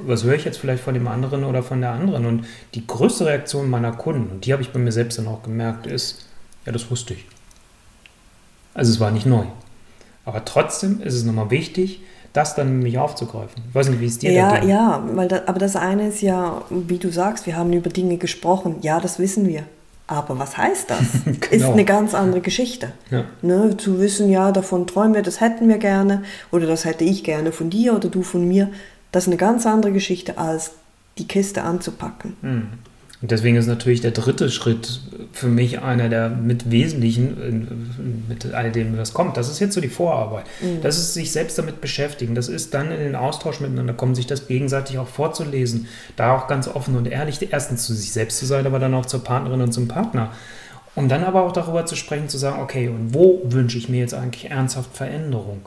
was 0.05 0.23
höre 0.23 0.35
ich 0.35 0.45
jetzt 0.45 0.57
vielleicht 0.57 0.83
von 0.83 0.93
dem 0.93 1.07
anderen 1.07 1.43
oder 1.43 1.63
von 1.63 1.79
der 1.79 1.91
anderen? 1.91 2.25
Und 2.25 2.45
die 2.73 2.85
größte 2.85 3.25
Reaktion 3.25 3.69
meiner 3.69 3.91
Kunden, 3.91 4.31
und 4.31 4.45
die 4.45 4.53
habe 4.53 4.61
ich 4.61 4.71
bei 4.71 4.79
mir 4.79 4.91
selbst 4.91 5.17
dann 5.17 5.27
auch 5.27 5.43
gemerkt, 5.43 5.87
ist, 5.87 6.25
ja, 6.65 6.71
das 6.71 6.89
wusste 6.89 7.13
ich. 7.13 7.25
Also 8.73 8.91
es 8.91 8.99
war 8.99 9.11
nicht 9.11 9.25
neu. 9.25 9.45
Aber 10.25 10.45
trotzdem 10.45 11.01
ist 11.01 11.13
es 11.13 11.23
nochmal 11.23 11.49
wichtig, 11.51 12.01
das 12.33 12.55
dann 12.55 12.77
nämlich 12.77 12.97
aufzugreifen. 12.97 13.61
Ich 13.69 13.75
weiß 13.75 13.89
nicht, 13.89 14.01
wie 14.01 14.07
es 14.07 14.17
dir 14.17 14.31
Ja, 14.31 14.59
denn 14.59 14.69
ja, 14.69 15.03
weil 15.13 15.27
da, 15.27 15.43
aber 15.45 15.59
das 15.59 15.75
eine 15.75 16.07
ist 16.07 16.21
ja, 16.21 16.63
wie 16.69 16.97
du 16.97 17.11
sagst, 17.11 17.45
wir 17.45 17.55
haben 17.55 17.71
über 17.73 17.89
Dinge 17.89 18.17
gesprochen. 18.17 18.77
Ja, 18.81 18.99
das 18.99 19.19
wissen 19.19 19.47
wir. 19.47 19.63
Aber 20.07 20.37
was 20.39 20.57
heißt 20.57 20.89
das? 20.89 20.99
genau. 21.25 21.39
Ist 21.51 21.63
eine 21.63 21.85
ganz 21.85 22.13
andere 22.13 22.41
Geschichte. 22.41 22.91
Ja. 23.11 23.25
Ne, 23.41 23.77
zu 23.77 23.99
wissen, 23.99 24.29
ja, 24.29 24.51
davon 24.51 24.87
träumen 24.87 25.13
wir, 25.13 25.21
das 25.21 25.41
hätten 25.41 25.69
wir 25.69 25.77
gerne 25.77 26.23
oder 26.51 26.65
das 26.65 26.85
hätte 26.85 27.03
ich 27.03 27.23
gerne 27.23 27.51
von 27.51 27.69
dir 27.69 27.95
oder 27.95 28.09
du 28.09 28.23
von 28.23 28.47
mir. 28.47 28.69
Das 29.11 29.23
ist 29.23 29.27
eine 29.27 29.37
ganz 29.37 29.65
andere 29.65 29.91
Geschichte, 29.91 30.37
als 30.37 30.71
die 31.19 31.27
Kiste 31.27 31.61
anzupacken. 31.61 32.35
Mhm. 32.41 32.67
Und 33.23 33.31
deswegen 33.31 33.55
ist 33.55 33.67
natürlich 33.67 34.01
der 34.01 34.11
dritte 34.11 34.49
Schritt 34.49 34.99
für 35.31 35.47
mich 35.47 35.81
einer 35.81 36.09
der 36.09 36.27
mit 36.27 36.69
wesentlichen, 36.71 38.25
mit 38.27 38.53
all 38.53 38.69
dem, 38.69 38.97
was 38.97 39.13
kommt. 39.13 39.37
Das 39.37 39.49
ist 39.49 39.61
jetzt 39.61 39.75
so 39.75 39.79
die 39.79 39.87
Vorarbeit. 39.87 40.43
Mhm. 40.59 40.81
Das 40.81 40.97
ist 40.97 41.13
sich 41.13 41.31
selbst 41.31 41.57
damit 41.57 41.79
beschäftigen. 41.79 42.35
Das 42.35 42.49
ist 42.49 42.73
dann 42.73 42.91
in 42.91 42.99
den 42.99 43.15
Austausch 43.15 43.61
miteinander 43.61 43.93
kommen, 43.93 44.13
sich 44.13 44.27
das 44.27 44.47
gegenseitig 44.47 44.97
auch 44.97 45.07
vorzulesen. 45.07 45.87
Da 46.17 46.35
auch 46.35 46.49
ganz 46.49 46.67
offen 46.67 46.97
und 46.97 47.07
ehrlich, 47.07 47.39
erstens 47.49 47.85
zu 47.85 47.93
sich 47.93 48.11
selbst 48.11 48.39
zu 48.39 48.45
sein, 48.45 48.67
aber 48.67 48.79
dann 48.79 48.93
auch 48.93 49.05
zur 49.05 49.23
Partnerin 49.23 49.61
und 49.61 49.71
zum 49.71 49.87
Partner. 49.87 50.33
Um 50.93 51.07
dann 51.07 51.23
aber 51.23 51.43
auch 51.43 51.53
darüber 51.53 51.85
zu 51.85 51.95
sprechen, 51.95 52.27
zu 52.27 52.37
sagen, 52.37 52.61
okay, 52.61 52.89
und 52.89 53.13
wo 53.13 53.41
wünsche 53.45 53.77
ich 53.77 53.87
mir 53.87 54.01
jetzt 54.01 54.13
eigentlich 54.13 54.51
ernsthaft 54.51 54.97
Veränderung? 54.97 55.61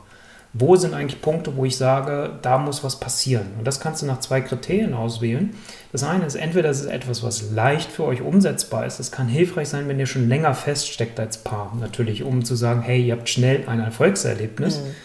Wo 0.53 0.75
sind 0.75 0.93
eigentlich 0.93 1.21
Punkte, 1.21 1.55
wo 1.55 1.65
ich 1.65 1.77
sage, 1.77 2.31
da 2.41 2.57
muss 2.57 2.83
was 2.83 2.99
passieren? 2.99 3.47
Und 3.57 3.67
das 3.67 3.79
kannst 3.79 4.01
du 4.01 4.05
nach 4.05 4.19
zwei 4.19 4.41
Kriterien 4.41 4.93
auswählen. 4.93 5.55
Das 5.91 6.03
eine 6.03 6.25
ist, 6.25 6.35
entweder 6.35 6.69
ist 6.69 6.85
etwas, 6.85 7.21
was 7.21 7.51
leicht 7.51 7.91
für 7.91 8.05
euch 8.05 8.21
umsetzbar 8.21 8.85
ist. 8.85 8.99
Das 8.99 9.11
kann 9.11 9.27
hilfreich 9.27 9.69
sein, 9.69 9.87
wenn 9.87 9.99
ihr 9.99 10.05
schon 10.05 10.27
länger 10.29 10.53
feststeckt 10.53 11.19
als 11.19 11.37
Paar. 11.37 11.75
Natürlich, 11.79 12.23
um 12.23 12.43
zu 12.43 12.55
sagen, 12.55 12.81
hey, 12.81 13.01
ihr 13.01 13.15
habt 13.15 13.29
schnell 13.29 13.67
ein 13.67 13.79
Erfolgserlebnis. 13.79 14.79
Mhm. 14.79 14.95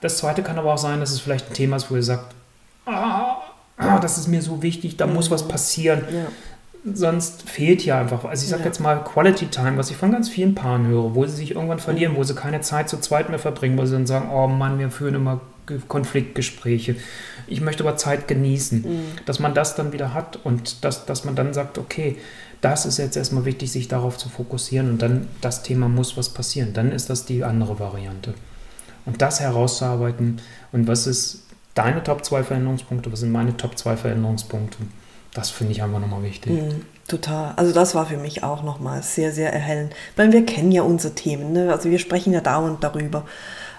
Das 0.00 0.18
zweite 0.18 0.42
kann 0.42 0.58
aber 0.58 0.74
auch 0.74 0.78
sein, 0.78 1.00
dass 1.00 1.12
es 1.12 1.20
vielleicht 1.20 1.48
ein 1.48 1.54
Thema 1.54 1.76
ist, 1.76 1.90
wo 1.90 1.96
ihr 1.96 2.02
sagt, 2.02 2.34
ah, 2.86 3.36
ah 3.76 3.98
das 4.00 4.18
ist 4.18 4.28
mir 4.28 4.42
so 4.42 4.62
wichtig, 4.62 4.96
da 4.96 5.06
mhm. 5.06 5.14
muss 5.14 5.30
was 5.30 5.46
passieren. 5.46 6.04
Ja 6.12 6.26
sonst 6.84 7.48
fehlt 7.48 7.82
hier 7.82 7.96
einfach, 7.96 8.24
also 8.24 8.42
ich 8.42 8.48
sage 8.48 8.62
ja. 8.62 8.66
jetzt 8.66 8.80
mal 8.80 9.04
Quality 9.04 9.46
Time, 9.46 9.76
was 9.76 9.90
ich 9.90 9.96
von 9.96 10.12
ganz 10.12 10.28
vielen 10.28 10.54
Paaren 10.54 10.86
höre, 10.86 11.14
wo 11.14 11.26
sie 11.26 11.36
sich 11.36 11.54
irgendwann 11.54 11.78
verlieren, 11.78 12.16
wo 12.16 12.24
sie 12.24 12.34
keine 12.34 12.60
Zeit 12.62 12.88
zu 12.88 12.98
zweit 12.98 13.28
mehr 13.28 13.38
verbringen, 13.38 13.76
wo 13.76 13.84
sie 13.84 13.92
dann 13.92 14.06
sagen, 14.06 14.30
oh 14.32 14.46
Mann, 14.46 14.78
wir 14.78 14.90
führen 14.90 15.14
immer 15.14 15.40
Konfliktgespräche. 15.88 16.96
Ich 17.46 17.60
möchte 17.60 17.84
aber 17.84 17.96
Zeit 17.96 18.28
genießen, 18.28 18.82
mhm. 18.82 19.02
dass 19.26 19.38
man 19.38 19.54
das 19.54 19.76
dann 19.76 19.92
wieder 19.92 20.14
hat 20.14 20.38
und 20.42 20.84
dass, 20.84 21.06
dass 21.06 21.24
man 21.24 21.34
dann 21.34 21.52
sagt, 21.52 21.78
okay, 21.78 22.16
das 22.60 22.86
ist 22.86 22.98
jetzt 22.98 23.16
erstmal 23.16 23.44
wichtig, 23.44 23.72
sich 23.72 23.88
darauf 23.88 24.18
zu 24.18 24.28
fokussieren 24.28 24.90
und 24.90 25.02
dann 25.02 25.28
das 25.40 25.62
Thema 25.62 25.88
muss 25.88 26.16
was 26.16 26.28
passieren. 26.30 26.72
Dann 26.72 26.92
ist 26.92 27.08
das 27.08 27.24
die 27.24 27.44
andere 27.44 27.78
Variante. 27.78 28.34
Und 29.06 29.22
das 29.22 29.40
herauszuarbeiten 29.40 30.40
und 30.72 30.86
was 30.86 31.06
ist 31.06 31.44
deine 31.74 32.02
Top 32.02 32.24
2 32.24 32.42
Veränderungspunkte, 32.42 33.10
was 33.12 33.20
sind 33.20 33.32
meine 33.32 33.56
Top 33.56 33.78
2 33.78 33.96
Veränderungspunkte, 33.96 34.78
das 35.34 35.50
finde 35.50 35.72
ich 35.72 35.82
einfach 35.82 36.00
nochmal 36.00 36.22
wichtig. 36.22 36.52
Mhm, 36.52 36.84
total. 37.06 37.52
Also 37.56 37.72
das 37.72 37.94
war 37.94 38.06
für 38.06 38.16
mich 38.16 38.42
auch 38.42 38.62
nochmal 38.62 39.02
sehr, 39.02 39.32
sehr 39.32 39.52
erhellend. 39.52 39.94
Weil 40.16 40.32
wir 40.32 40.44
kennen 40.44 40.72
ja 40.72 40.82
unsere 40.82 41.14
Themen, 41.14 41.52
ne? 41.52 41.72
also 41.72 41.90
wir 41.90 41.98
sprechen 41.98 42.32
ja 42.32 42.40
dauernd 42.40 42.82
darüber. 42.82 43.24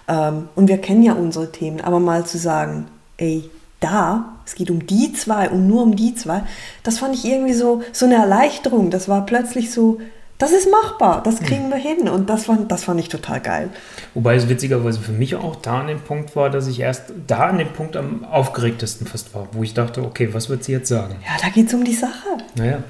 Ähm, 0.07 0.49
und 0.55 0.67
wir 0.67 0.77
kennen 0.77 1.03
ja 1.03 1.13
unsere 1.13 1.51
Themen, 1.51 1.81
aber 1.81 1.99
mal 1.99 2.25
zu 2.25 2.37
sagen, 2.37 2.87
ey, 3.17 3.49
da, 3.79 4.37
es 4.45 4.55
geht 4.55 4.69
um 4.69 4.85
die 4.85 5.11
zwei 5.13 5.49
und 5.49 5.67
nur 5.67 5.83
um 5.83 5.95
die 5.95 6.15
zwei, 6.15 6.43
das 6.83 6.99
fand 6.99 7.15
ich 7.15 7.25
irgendwie 7.25 7.53
so, 7.53 7.81
so 7.91 8.05
eine 8.05 8.15
Erleichterung. 8.15 8.91
Das 8.91 9.09
war 9.09 9.25
plötzlich 9.25 9.71
so, 9.71 9.99
das 10.41 10.51
ist 10.53 10.71
machbar, 10.71 11.21
das 11.21 11.39
kriegen 11.39 11.69
wir 11.69 11.77
hin. 11.77 12.09
Und 12.09 12.27
das 12.27 12.45
fand, 12.45 12.71
das 12.71 12.85
fand 12.85 12.99
ich 12.99 13.09
total 13.09 13.39
geil. 13.41 13.69
Wobei 14.15 14.35
es 14.35 14.49
witzigerweise 14.49 14.99
für 14.99 15.11
mich 15.11 15.35
auch 15.35 15.55
da 15.55 15.81
an 15.81 15.87
dem 15.87 15.99
Punkt 15.99 16.35
war, 16.35 16.49
dass 16.49 16.67
ich 16.67 16.79
erst 16.79 17.13
da 17.27 17.49
an 17.49 17.59
dem 17.59 17.71
Punkt 17.71 17.95
am 17.95 18.25
aufgeregtesten 18.25 19.05
fast 19.05 19.35
war, 19.35 19.47
wo 19.51 19.61
ich 19.61 19.75
dachte, 19.75 20.01
okay, 20.01 20.33
was 20.33 20.49
wird 20.49 20.63
sie 20.63 20.71
jetzt 20.71 20.89
sagen? 20.89 21.15
Ja, 21.23 21.39
da 21.39 21.49
geht 21.49 21.67
es 21.67 21.73
um 21.75 21.83
die 21.83 21.93
Sache. 21.93 22.37
Naja. 22.55 22.83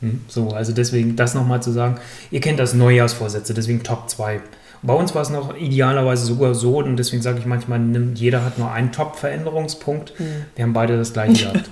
Hm, 0.00 0.24
so, 0.28 0.50
also 0.50 0.72
deswegen 0.72 1.16
das 1.16 1.34
nochmal 1.34 1.60
zu 1.60 1.72
sagen, 1.72 1.96
ihr 2.30 2.40
kennt 2.40 2.60
das 2.60 2.72
Neujahrsvorsätze, 2.72 3.52
deswegen 3.52 3.82
Top 3.82 4.08
2. 4.08 4.40
Bei 4.82 4.94
uns 4.94 5.14
war 5.14 5.22
es 5.22 5.30
noch 5.30 5.56
idealerweise 5.56 6.26
sogar 6.26 6.54
so, 6.54 6.78
und 6.78 6.96
deswegen 6.96 7.22
sage 7.22 7.38
ich 7.38 7.46
manchmal, 7.46 7.80
jeder 8.14 8.44
hat 8.44 8.58
nur 8.58 8.72
einen 8.72 8.90
Top-Veränderungspunkt. 8.90 10.18
Mhm. 10.18 10.24
Wir 10.56 10.64
haben 10.64 10.72
beide 10.72 10.96
das 10.96 11.12
gleiche 11.12 11.44
gehabt. 11.52 11.70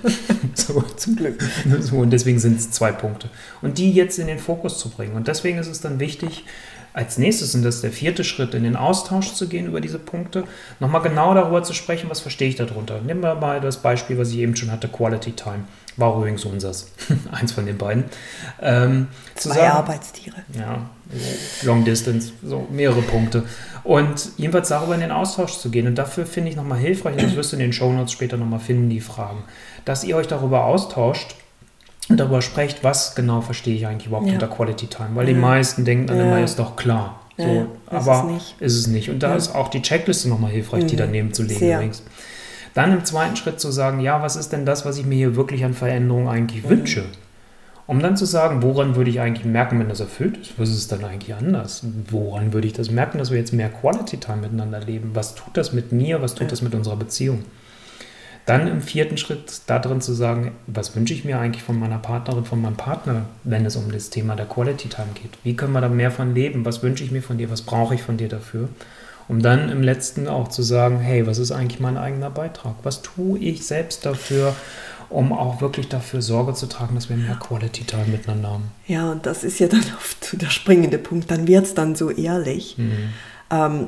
so, 0.53 0.81
zum 0.95 1.17
Glück. 1.17 1.43
So, 1.81 1.97
und 1.97 2.11
deswegen 2.11 2.39
sind 2.39 2.57
es 2.57 2.71
zwei 2.71 2.93
Punkte. 2.93 3.29
Und 3.61 3.77
die 3.77 3.91
jetzt 3.91 4.17
in 4.17 4.27
den 4.27 4.39
Fokus 4.39 4.79
zu 4.79 4.89
bringen. 4.89 5.15
Und 5.15 5.27
deswegen 5.27 5.57
ist 5.57 5.67
es 5.67 5.81
dann 5.81 5.99
wichtig, 5.99 6.45
als 6.93 7.17
nächstes, 7.17 7.55
und 7.55 7.63
das 7.63 7.75
ist 7.75 7.83
der 7.83 7.91
vierte 7.91 8.23
Schritt, 8.23 8.53
in 8.53 8.63
den 8.63 8.75
Austausch 8.75 9.33
zu 9.33 9.47
gehen 9.47 9.67
über 9.67 9.79
diese 9.81 9.99
Punkte, 9.99 10.43
nochmal 10.79 11.01
genau 11.01 11.33
darüber 11.33 11.63
zu 11.63 11.73
sprechen, 11.73 12.09
was 12.09 12.19
verstehe 12.19 12.49
ich 12.49 12.55
darunter. 12.55 12.99
Nehmen 13.01 13.21
wir 13.21 13.35
mal 13.35 13.61
das 13.61 13.77
Beispiel, 13.77 14.17
was 14.17 14.31
ich 14.31 14.37
eben 14.37 14.55
schon 14.55 14.71
hatte, 14.71 14.87
Quality 14.87 15.31
Time. 15.31 15.65
War 15.97 16.15
übrigens 16.17 16.45
unseres, 16.45 16.91
eins 17.31 17.51
von 17.51 17.65
den 17.65 17.77
beiden. 17.77 18.05
Ähm, 18.61 19.07
Zwei 19.35 19.55
sagen, 19.55 19.77
Arbeitstiere. 19.77 20.37
Ja, 20.57 20.89
Long 21.63 21.83
Distance, 21.83 22.31
so 22.43 22.67
mehrere 22.69 23.01
Punkte. 23.01 23.43
Und 23.83 24.29
jedenfalls 24.37 24.69
darüber 24.69 24.95
in 24.95 25.01
den 25.01 25.11
Austausch 25.11 25.57
zu 25.57 25.69
gehen. 25.69 25.87
Und 25.87 25.95
dafür 25.95 26.25
finde 26.25 26.49
ich 26.49 26.55
nochmal 26.55 26.79
hilfreich, 26.79 27.15
und 27.15 27.23
das 27.23 27.35
wirst 27.35 27.51
du 27.51 27.57
in 27.57 27.61
den 27.61 27.73
Show 27.73 27.91
Notes 27.91 28.11
später 28.11 28.37
nochmal 28.37 28.59
finden, 28.59 28.89
die 28.89 29.01
Fragen, 29.01 29.43
dass 29.85 30.03
ihr 30.03 30.15
euch 30.15 30.27
darüber 30.27 30.65
austauscht 30.65 31.35
darüber 32.17 32.41
sprecht, 32.41 32.83
was 32.83 33.15
genau 33.15 33.41
verstehe 33.41 33.75
ich 33.75 33.87
eigentlich 33.87 34.07
überhaupt 34.07 34.27
ja. 34.27 34.33
unter 34.33 34.47
Quality 34.47 34.87
Time. 34.87 35.09
Weil 35.13 35.27
ja. 35.27 35.33
die 35.33 35.39
meisten 35.39 35.85
denken 35.85 36.07
dann 36.07 36.17
ja. 36.17 36.23
immer, 36.23 36.43
ist 36.43 36.59
doch 36.59 36.75
klar. 36.75 37.19
So, 37.37 37.43
ja, 37.43 37.65
aber 37.87 38.33
ist 38.35 38.55
es, 38.59 38.73
ist 38.73 38.79
es 38.79 38.87
nicht. 38.87 39.09
Und 39.09 39.23
da 39.23 39.35
ist 39.35 39.55
auch 39.55 39.69
die 39.69 39.81
Checkliste 39.81 40.29
nochmal 40.29 40.51
hilfreich, 40.51 40.83
mhm. 40.83 40.87
die 40.87 40.95
daneben 40.95 41.33
zu 41.33 41.43
legen 41.43 41.59
Sehr. 41.59 41.77
übrigens. 41.77 42.03
Dann 42.73 42.93
im 42.93 43.03
zweiten 43.03 43.35
Schritt 43.35 43.59
zu 43.59 43.71
sagen, 43.71 43.99
ja, 43.99 44.21
was 44.21 44.35
ist 44.35 44.49
denn 44.51 44.65
das, 44.65 44.85
was 44.85 44.97
ich 44.97 45.05
mir 45.05 45.15
hier 45.15 45.35
wirklich 45.35 45.65
an 45.65 45.73
Veränderungen 45.73 46.27
eigentlich 46.27 46.63
mhm. 46.63 46.69
wünsche? 46.69 47.03
Um 47.87 47.99
dann 47.99 48.15
zu 48.15 48.25
sagen, 48.25 48.61
woran 48.63 48.95
würde 48.95 49.09
ich 49.09 49.19
eigentlich 49.19 49.45
merken, 49.45 49.79
wenn 49.79 49.89
das 49.89 49.99
erfüllt 49.99 50.37
ist? 50.37 50.53
Was 50.57 50.69
ist 50.69 50.91
dann 50.91 51.03
eigentlich 51.03 51.35
anders? 51.35 51.83
Woran 52.09 52.53
würde 52.53 52.67
ich 52.67 52.73
das 52.73 52.89
merken, 52.89 53.17
dass 53.17 53.31
wir 53.31 53.37
jetzt 53.37 53.51
mehr 53.51 53.69
Quality 53.69 54.17
Time 54.17 54.37
miteinander 54.37 54.79
leben? 54.79 55.11
Was 55.13 55.35
tut 55.35 55.57
das 55.57 55.73
mit 55.73 55.91
mir? 55.91 56.21
Was 56.21 56.35
tut 56.35 56.51
das 56.51 56.61
mit 56.61 56.73
unserer 56.73 56.95
Beziehung? 56.95 57.43
Dann 58.45 58.67
im 58.67 58.81
vierten 58.81 59.17
Schritt 59.17 59.61
da 59.67 59.79
drin 59.79 60.01
zu 60.01 60.13
sagen, 60.13 60.51
was 60.67 60.95
wünsche 60.95 61.13
ich 61.13 61.25
mir 61.25 61.39
eigentlich 61.39 61.63
von 61.63 61.79
meiner 61.79 61.99
Partnerin, 61.99 62.43
von 62.43 62.61
meinem 62.61 62.75
Partner, 62.75 63.25
wenn 63.43 63.65
es 63.65 63.75
um 63.75 63.91
das 63.91 64.09
Thema 64.09 64.35
der 64.35 64.47
Quality 64.47 64.89
Time 64.89 65.09
geht? 65.13 65.31
Wie 65.43 65.55
können 65.55 65.73
wir 65.73 65.81
da 65.81 65.89
mehr 65.89 66.11
von 66.11 66.33
leben? 66.33 66.65
Was 66.65 66.81
wünsche 66.81 67.03
ich 67.03 67.11
mir 67.11 67.21
von 67.21 67.37
dir? 67.37 67.51
Was 67.51 67.61
brauche 67.61 67.93
ich 67.93 68.01
von 68.01 68.17
dir 68.17 68.29
dafür? 68.29 68.69
Um 69.27 69.41
dann 69.41 69.69
im 69.69 69.83
letzten 69.83 70.27
auch 70.27 70.47
zu 70.47 70.63
sagen, 70.63 70.99
hey, 70.99 71.27
was 71.27 71.37
ist 71.37 71.51
eigentlich 71.51 71.79
mein 71.79 71.97
eigener 71.97 72.31
Beitrag? 72.31 72.75
Was 72.83 73.01
tue 73.01 73.39
ich 73.39 73.65
selbst 73.65 74.05
dafür, 74.05 74.55
um 75.09 75.31
auch 75.31 75.61
wirklich 75.61 75.87
dafür 75.87 76.21
Sorge 76.21 76.53
zu 76.53 76.65
tragen, 76.65 76.95
dass 76.95 77.09
wir 77.09 77.17
mehr 77.17 77.35
Quality 77.35 77.83
Time 77.83 78.07
miteinander 78.07 78.49
haben? 78.49 78.71
Ja, 78.87 79.11
und 79.11 79.25
das 79.25 79.43
ist 79.43 79.59
ja 79.59 79.67
dann 79.67 79.85
oft 79.97 80.41
der 80.41 80.49
springende 80.49 80.97
Punkt. 80.97 81.29
Dann 81.29 81.47
wird 81.47 81.65
es 81.65 81.75
dann 81.75 81.95
so 81.95 82.09
ehrlich. 82.09 82.77
Mhm. 82.77 83.13
Ähm, 83.51 83.85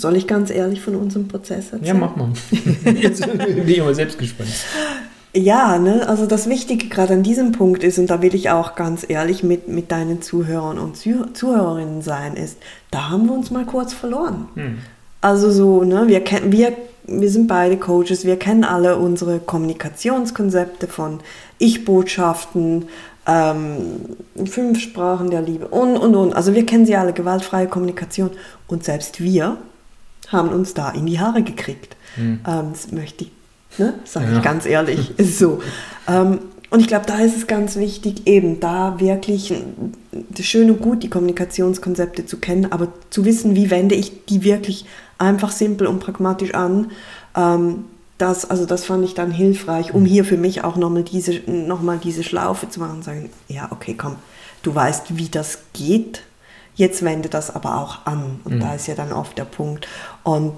soll 0.00 0.16
ich 0.16 0.26
ganz 0.26 0.50
ehrlich 0.50 0.80
von 0.80 0.94
unserem 0.94 1.28
Prozess 1.28 1.72
erzählen? 1.72 1.84
Ja, 1.84 1.94
mach 1.94 2.16
mal. 2.16 2.30
Jetzt 2.94 3.26
bin 3.26 3.68
ich 3.68 3.80
aber 3.80 3.94
selbst 3.94 4.18
gespannt. 4.18 4.50
Ja, 5.34 5.78
ne, 5.78 6.08
also 6.08 6.26
das 6.26 6.48
Wichtige 6.48 6.88
gerade 6.88 7.14
an 7.14 7.22
diesem 7.22 7.52
Punkt 7.52 7.84
ist, 7.84 7.98
und 7.98 8.08
da 8.08 8.22
will 8.22 8.34
ich 8.34 8.50
auch 8.50 8.74
ganz 8.74 9.04
ehrlich 9.08 9.42
mit, 9.42 9.68
mit 9.68 9.92
deinen 9.92 10.22
Zuhörern 10.22 10.78
und 10.78 10.96
Zuhörerinnen 10.96 12.02
sein, 12.02 12.34
ist, 12.34 12.56
da 12.90 13.10
haben 13.10 13.26
wir 13.26 13.34
uns 13.34 13.50
mal 13.50 13.66
kurz 13.66 13.92
verloren. 13.92 14.48
Hm. 14.54 14.78
Also 15.20 15.50
so, 15.50 15.84
ne, 15.84 16.08
wir, 16.08 16.22
wir, 16.50 16.72
wir 17.06 17.30
sind 17.30 17.46
beide 17.46 17.76
Coaches, 17.76 18.24
wir 18.24 18.38
kennen 18.38 18.64
alle 18.64 18.96
unsere 18.96 19.38
Kommunikationskonzepte 19.38 20.86
von 20.86 21.20
Ich-Botschaften, 21.58 22.86
ähm, 23.26 24.16
fünf 24.46 24.80
Sprachen 24.80 25.30
der 25.30 25.42
Liebe 25.42 25.68
und, 25.68 25.98
und, 25.98 26.16
und. 26.16 26.34
Also 26.34 26.54
wir 26.54 26.64
kennen 26.64 26.86
sie 26.86 26.96
alle, 26.96 27.12
gewaltfreie 27.12 27.66
Kommunikation. 27.66 28.30
Und 28.66 28.84
selbst 28.84 29.20
wir 29.20 29.58
haben 30.28 30.50
uns 30.50 30.74
da 30.74 30.90
in 30.90 31.06
die 31.06 31.18
Haare 31.18 31.42
gekriegt. 31.42 31.96
Hm. 32.14 32.40
Ähm, 32.46 32.68
das 32.72 32.92
möchte 32.92 33.24
ich, 33.24 33.30
ne? 33.78 33.94
sage 34.04 34.30
ja. 34.30 34.38
ich 34.38 34.42
ganz 34.42 34.66
ehrlich, 34.66 35.10
ist 35.18 35.38
so. 35.38 35.60
Ähm, 36.06 36.38
und 36.70 36.80
ich 36.80 36.86
glaube, 36.86 37.06
da 37.06 37.18
ist 37.18 37.36
es 37.36 37.46
ganz 37.46 37.76
wichtig, 37.76 38.26
eben 38.26 38.60
da 38.60 39.00
wirklich 39.00 39.54
das 40.12 40.44
schön 40.44 40.70
und 40.70 40.82
gut 40.82 41.02
die 41.02 41.08
Kommunikationskonzepte 41.08 42.26
zu 42.26 42.38
kennen, 42.38 42.70
aber 42.70 42.88
zu 43.08 43.24
wissen, 43.24 43.56
wie 43.56 43.70
wende 43.70 43.94
ich 43.94 44.26
die 44.26 44.44
wirklich 44.44 44.84
einfach 45.16 45.50
simpel 45.50 45.86
und 45.86 46.00
pragmatisch 46.00 46.52
an. 46.52 46.90
Ähm, 47.34 47.84
das, 48.18 48.50
also 48.50 48.66
das 48.66 48.84
fand 48.84 49.04
ich 49.04 49.14
dann 49.14 49.30
hilfreich, 49.30 49.94
um 49.94 50.02
hm. 50.02 50.06
hier 50.10 50.24
für 50.24 50.36
mich 50.36 50.62
auch 50.62 50.76
nochmal 50.76 51.04
diese, 51.04 51.40
noch 51.46 51.80
diese 52.02 52.22
Schlaufe 52.22 52.68
zu 52.68 52.80
machen 52.80 52.96
und 52.96 53.04
sagen, 53.04 53.30
ja, 53.48 53.68
okay, 53.70 53.94
komm, 53.96 54.16
du 54.62 54.74
weißt, 54.74 55.16
wie 55.16 55.28
das 55.28 55.60
geht, 55.72 56.22
Jetzt 56.78 57.02
wende 57.02 57.28
das 57.28 57.52
aber 57.52 57.76
auch 57.76 58.06
an. 58.06 58.40
Und 58.44 58.54
mhm. 58.54 58.60
da 58.60 58.74
ist 58.74 58.86
ja 58.86 58.94
dann 58.94 59.12
oft 59.12 59.36
der 59.36 59.44
Punkt. 59.44 59.88
Und 60.22 60.52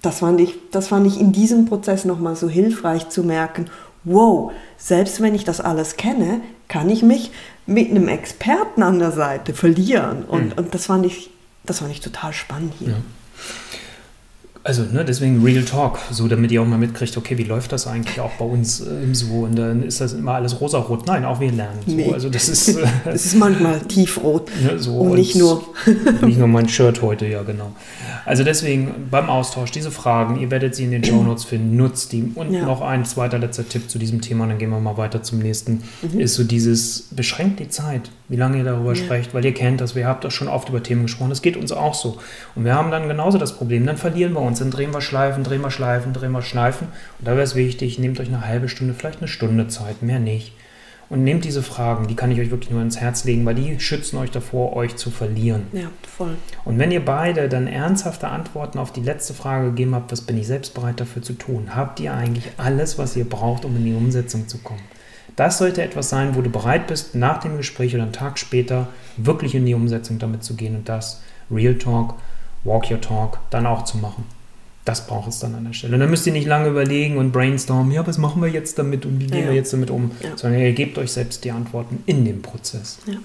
das 0.00 0.20
fand 0.20 0.40
ich, 0.40 0.54
das 0.72 0.88
fand 0.88 1.06
ich 1.06 1.20
in 1.20 1.32
diesem 1.32 1.66
Prozess 1.66 2.06
nochmal 2.06 2.34
so 2.34 2.48
hilfreich 2.48 3.10
zu 3.10 3.22
merken, 3.22 3.66
wow, 4.04 4.52
selbst 4.78 5.20
wenn 5.20 5.34
ich 5.34 5.44
das 5.44 5.60
alles 5.60 5.96
kenne, 5.98 6.40
kann 6.68 6.88
ich 6.88 7.02
mich 7.02 7.30
mit 7.66 7.90
einem 7.90 8.08
Experten 8.08 8.82
an 8.82 8.98
der 8.98 9.12
Seite 9.12 9.52
verlieren. 9.52 10.24
Und, 10.24 10.46
mhm. 10.46 10.52
und 10.56 10.74
das, 10.74 10.86
fand 10.86 11.04
ich, 11.04 11.30
das 11.64 11.80
fand 11.80 11.90
ich 11.90 12.00
total 12.00 12.32
spannend 12.32 12.72
hier. 12.78 12.88
Ja. 12.88 12.96
Also, 14.66 14.82
ne, 14.82 15.04
deswegen 15.04 15.44
Real 15.44 15.62
Talk, 15.62 15.98
so 16.10 16.26
damit 16.26 16.50
ihr 16.50 16.62
auch 16.62 16.66
mal 16.66 16.78
mitkriegt, 16.78 17.18
okay, 17.18 17.36
wie 17.36 17.44
läuft 17.44 17.72
das 17.72 17.86
eigentlich 17.86 18.18
auch 18.18 18.32
bei 18.32 18.46
uns 18.46 18.80
äh, 18.80 19.02
im 19.02 19.14
So? 19.14 19.40
Und 19.40 19.56
dann 19.56 19.82
ist 19.82 20.00
das 20.00 20.14
immer 20.14 20.32
alles 20.32 20.58
rosarot. 20.58 21.06
Nein, 21.06 21.26
auch 21.26 21.38
wir 21.38 21.52
lernen. 21.52 21.80
So. 21.86 21.94
Nee. 21.94 22.10
Also 22.10 22.30
das 22.30 22.48
ist. 22.48 22.68
Äh, 22.68 22.86
es 23.04 23.26
ist 23.26 23.34
manchmal 23.34 23.80
tiefrot. 23.80 24.50
Ne, 24.62 24.78
so, 24.78 24.96
und 24.96 25.16
nicht 25.16 25.36
nur. 25.36 25.62
nicht 26.22 26.38
nur 26.38 26.48
mein 26.48 26.66
Shirt 26.66 27.02
heute, 27.02 27.26
ja, 27.26 27.42
genau. 27.42 27.72
Also 28.24 28.42
deswegen 28.42 29.08
beim 29.10 29.28
Austausch, 29.28 29.70
diese 29.70 29.90
Fragen, 29.90 30.40
ihr 30.40 30.50
werdet 30.50 30.74
sie 30.74 30.84
in 30.84 30.92
den 30.92 31.04
Show 31.04 31.22
Notes 31.22 31.44
finden, 31.44 31.76
nutzt 31.76 32.12
die. 32.12 32.32
Und 32.34 32.52
ja. 32.52 32.64
noch 32.64 32.80
ein 32.80 33.04
zweiter 33.04 33.38
letzter 33.38 33.68
Tipp 33.68 33.90
zu 33.90 33.98
diesem 33.98 34.22
Thema, 34.22 34.46
dann 34.46 34.56
gehen 34.56 34.70
wir 34.70 34.80
mal 34.80 34.96
weiter 34.96 35.22
zum 35.22 35.40
nächsten, 35.40 35.82
mhm. 36.00 36.20
ist 36.20 36.34
so 36.34 36.44
dieses, 36.44 37.08
beschränkt 37.10 37.60
die 37.60 37.68
Zeit, 37.68 38.10
wie 38.28 38.36
lange 38.36 38.58
ihr 38.58 38.64
darüber 38.64 38.94
ja. 38.94 38.96
sprecht, 38.96 39.34
weil 39.34 39.44
ihr 39.44 39.54
kennt 39.54 39.80
das, 39.80 39.94
wir 39.94 40.06
habt 40.06 40.24
das 40.24 40.32
schon 40.32 40.48
oft 40.48 40.68
über 40.68 40.82
Themen 40.82 41.02
gesprochen, 41.02 41.30
das 41.30 41.42
geht 41.42 41.56
uns 41.56 41.72
auch 41.72 41.94
so. 41.94 42.18
Und 42.54 42.64
wir 42.64 42.74
haben 42.74 42.90
dann 42.90 43.08
genauso 43.08 43.38
das 43.38 43.56
Problem, 43.56 43.86
dann 43.86 43.96
verlieren 43.96 44.32
wir 44.32 44.40
uns, 44.40 44.58
dann 44.58 44.70
drehen 44.70 44.92
wir 44.92 45.00
Schleifen, 45.00 45.44
drehen 45.44 45.60
wir 45.60 45.70
Schleifen, 45.70 46.12
drehen 46.12 46.32
wir 46.32 46.42
Schleifen. 46.42 46.88
Und 47.18 47.28
da 47.28 47.32
wäre 47.32 47.42
es 47.42 47.54
wichtig, 47.54 47.98
nehmt 47.98 48.20
euch 48.20 48.28
eine 48.28 48.46
halbe 48.46 48.68
Stunde, 48.68 48.94
vielleicht 48.94 49.18
eine 49.18 49.28
Stunde 49.28 49.68
Zeit, 49.68 50.02
mehr 50.02 50.20
nicht 50.20 50.52
und 51.08 51.22
nehmt 51.22 51.44
diese 51.44 51.62
Fragen, 51.62 52.08
die 52.08 52.16
kann 52.16 52.30
ich 52.30 52.40
euch 52.40 52.50
wirklich 52.50 52.70
nur 52.70 52.82
ins 52.82 52.98
Herz 53.00 53.24
legen, 53.24 53.44
weil 53.44 53.54
die 53.54 53.78
schützen 53.80 54.16
euch 54.18 54.30
davor, 54.30 54.74
euch 54.74 54.96
zu 54.96 55.10
verlieren. 55.10 55.66
Ja, 55.72 55.88
voll. 56.02 56.36
Und 56.64 56.78
wenn 56.78 56.90
ihr 56.90 57.04
beide 57.04 57.48
dann 57.48 57.66
ernsthafte 57.66 58.28
Antworten 58.28 58.78
auf 58.78 58.92
die 58.92 59.02
letzte 59.02 59.34
Frage 59.34 59.66
gegeben 59.66 59.94
habt, 59.94 60.12
was 60.12 60.22
bin 60.22 60.38
ich 60.38 60.46
selbst 60.46 60.74
bereit 60.74 61.00
dafür 61.00 61.22
zu 61.22 61.34
tun, 61.34 61.74
habt 61.74 62.00
ihr 62.00 62.14
eigentlich 62.14 62.50
alles, 62.56 62.98
was 62.98 63.16
ihr 63.16 63.28
braucht, 63.28 63.64
um 63.64 63.76
in 63.76 63.84
die 63.84 63.94
Umsetzung 63.94 64.48
zu 64.48 64.58
kommen. 64.58 64.82
Das 65.36 65.58
sollte 65.58 65.82
etwas 65.82 66.08
sein, 66.10 66.36
wo 66.36 66.42
du 66.42 66.50
bereit 66.50 66.86
bist, 66.86 67.14
nach 67.14 67.38
dem 67.38 67.56
Gespräch 67.56 67.94
oder 67.94 68.04
einen 68.04 68.12
Tag 68.12 68.38
später 68.38 68.88
wirklich 69.16 69.54
in 69.54 69.66
die 69.66 69.74
Umsetzung 69.74 70.18
damit 70.18 70.44
zu 70.44 70.54
gehen 70.54 70.76
und 70.76 70.88
das 70.88 71.22
Real 71.50 71.74
Talk, 71.74 72.14
Walk 72.62 72.90
Your 72.90 73.00
Talk 73.00 73.38
dann 73.50 73.66
auch 73.66 73.84
zu 73.84 73.98
machen. 73.98 74.24
Das 74.84 75.06
braucht 75.06 75.28
es 75.30 75.38
dann 75.38 75.54
an 75.54 75.64
der 75.64 75.72
Stelle. 75.72 75.94
Und 75.94 76.00
dann 76.00 76.10
müsst 76.10 76.26
ihr 76.26 76.32
nicht 76.32 76.46
lange 76.46 76.68
überlegen 76.68 77.16
und 77.16 77.32
brainstormen, 77.32 77.90
ja, 77.90 78.06
was 78.06 78.18
machen 78.18 78.42
wir 78.42 78.50
jetzt 78.50 78.78
damit 78.78 79.06
und 79.06 79.18
wie 79.18 79.26
gehen 79.26 79.44
ja. 79.44 79.48
wir 79.48 79.54
jetzt 79.54 79.72
damit 79.72 79.90
um, 79.90 80.10
ja. 80.22 80.36
sondern 80.36 80.60
ihr 80.60 80.72
gebt 80.72 80.98
euch 80.98 81.10
selbst 81.10 81.44
die 81.44 81.50
Antworten 81.50 82.02
in 82.06 82.24
dem 82.24 82.42
Prozess. 82.42 82.98
Ja. 83.06 83.16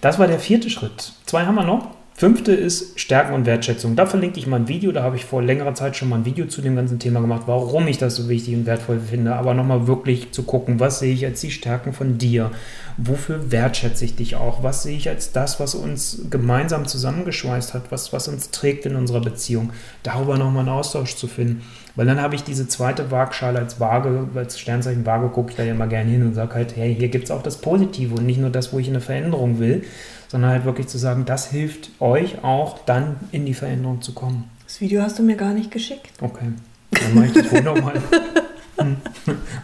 Das 0.00 0.18
war 0.18 0.26
der 0.26 0.38
vierte 0.38 0.70
Schritt. 0.70 1.12
Zwei 1.26 1.44
haben 1.44 1.54
wir 1.54 1.64
noch. 1.64 1.95
Fünfte 2.18 2.52
ist 2.52 2.98
Stärken 2.98 3.34
und 3.34 3.44
Wertschätzung. 3.44 3.94
Da 3.94 4.06
verlinke 4.06 4.38
ich 4.38 4.46
mal 4.46 4.56
ein 4.56 4.68
Video. 4.68 4.90
Da 4.90 5.02
habe 5.02 5.16
ich 5.16 5.26
vor 5.26 5.42
längerer 5.42 5.74
Zeit 5.74 5.96
schon 5.96 6.08
mal 6.08 6.16
ein 6.16 6.24
Video 6.24 6.46
zu 6.46 6.62
dem 6.62 6.74
ganzen 6.74 6.98
Thema 6.98 7.20
gemacht, 7.20 7.42
warum 7.44 7.86
ich 7.88 7.98
das 7.98 8.16
so 8.16 8.30
wichtig 8.30 8.54
und 8.54 8.64
wertvoll 8.64 9.00
finde. 9.00 9.34
Aber 9.34 9.52
nochmal 9.52 9.86
wirklich 9.86 10.32
zu 10.32 10.44
gucken, 10.44 10.80
was 10.80 10.98
sehe 10.98 11.12
ich 11.12 11.26
als 11.26 11.42
die 11.42 11.50
Stärken 11.50 11.92
von 11.92 12.16
dir? 12.16 12.52
Wofür 12.96 13.52
wertschätze 13.52 14.06
ich 14.06 14.16
dich 14.16 14.34
auch? 14.34 14.62
Was 14.62 14.82
sehe 14.82 14.96
ich 14.96 15.10
als 15.10 15.32
das, 15.32 15.60
was 15.60 15.74
uns 15.74 16.22
gemeinsam 16.30 16.86
zusammengeschweißt 16.86 17.74
hat? 17.74 17.92
Was, 17.92 18.14
was 18.14 18.28
uns 18.28 18.50
trägt 18.50 18.86
in 18.86 18.96
unserer 18.96 19.20
Beziehung? 19.20 19.74
Darüber 20.02 20.38
nochmal 20.38 20.60
einen 20.60 20.70
Austausch 20.70 21.16
zu 21.16 21.26
finden. 21.26 21.64
Weil 21.96 22.06
dann 22.06 22.22
habe 22.22 22.34
ich 22.34 22.44
diese 22.44 22.66
zweite 22.66 23.10
Waagschale 23.10 23.58
als 23.58 23.78
Waage, 23.78 24.26
als 24.34 24.58
Sternzeichen 24.58 25.04
Waage 25.04 25.28
gucke 25.28 25.50
ich 25.50 25.56
da 25.56 25.64
ja 25.64 25.72
immer 25.72 25.86
gerne 25.86 26.10
hin 26.10 26.22
und 26.22 26.32
sage 26.32 26.54
halt, 26.54 26.76
hey, 26.76 26.94
hier 26.94 27.08
gibt 27.08 27.24
es 27.24 27.30
auch 27.30 27.42
das 27.42 27.58
Positive 27.58 28.14
und 28.14 28.24
nicht 28.24 28.40
nur 28.40 28.50
das, 28.50 28.72
wo 28.72 28.78
ich 28.78 28.88
eine 28.88 29.02
Veränderung 29.02 29.58
will, 29.58 29.82
sondern 30.28 30.50
halt 30.50 30.64
wirklich 30.64 30.88
zu 30.88 30.98
sagen, 30.98 31.24
das 31.24 31.50
hilft 31.50 31.90
euch 32.00 32.42
auch 32.44 32.78
dann 32.84 33.16
in 33.32 33.46
die 33.46 33.54
Veränderung 33.54 34.02
zu 34.02 34.12
kommen. 34.12 34.44
Das 34.64 34.80
Video 34.80 35.02
hast 35.02 35.18
du 35.18 35.22
mir 35.22 35.36
gar 35.36 35.52
nicht 35.52 35.70
geschickt. 35.70 36.10
Okay, 36.20 36.52
dann 36.90 37.14
mache 37.14 37.26
ich 37.26 37.32
das 37.32 37.52
wohl 37.52 37.62
nochmal. 37.62 38.02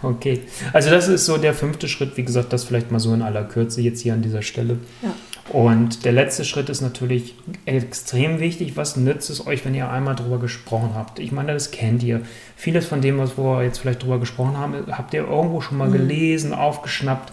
Okay, 0.03 0.41
also 0.73 0.91
das 0.91 1.07
ist 1.07 1.27
so 1.27 1.37
der 1.37 1.55
fünfte 1.55 1.87
Schritt, 1.87 2.17
wie 2.17 2.25
gesagt, 2.25 2.53
das 2.53 2.65
vielleicht 2.65 2.91
mal 2.91 2.99
so 2.99 3.13
in 3.15 3.23
aller 3.23 3.45
Kürze 3.45 3.81
jetzt 3.81 4.01
hier 4.01 4.15
an 4.15 4.23
dieser 4.23 4.43
Stelle. 4.43 4.79
Ja. 5.03 5.15
Und 5.51 6.05
der 6.05 6.13
letzte 6.13 6.45
Schritt 6.45 6.69
ist 6.69 6.81
natürlich 6.81 7.35
extrem 7.67 8.41
wichtig. 8.41 8.77
Was 8.77 8.97
nützt 8.97 9.29
es 9.29 9.47
euch, 9.47 9.65
wenn 9.65 9.75
ihr 9.75 9.91
einmal 9.91 10.15
drüber 10.15 10.39
gesprochen 10.39 10.93
habt? 10.95 11.19
Ich 11.19 11.33
meine, 11.33 11.53
das 11.53 11.71
kennt 11.71 12.03
ihr. 12.03 12.23
Vieles 12.57 12.87
von 12.87 13.01
dem, 13.01 13.19
was 13.19 13.37
wir 13.37 13.63
jetzt 13.63 13.79
vielleicht 13.79 14.03
drüber 14.03 14.19
gesprochen 14.19 14.57
haben, 14.57 14.75
habt 14.93 15.15
ihr 15.15 15.27
irgendwo 15.27 15.61
schon 15.61 15.79
mal 15.79 15.89
mhm. 15.89 15.93
gelesen, 15.93 16.55
aufgeschnappt. 16.55 17.33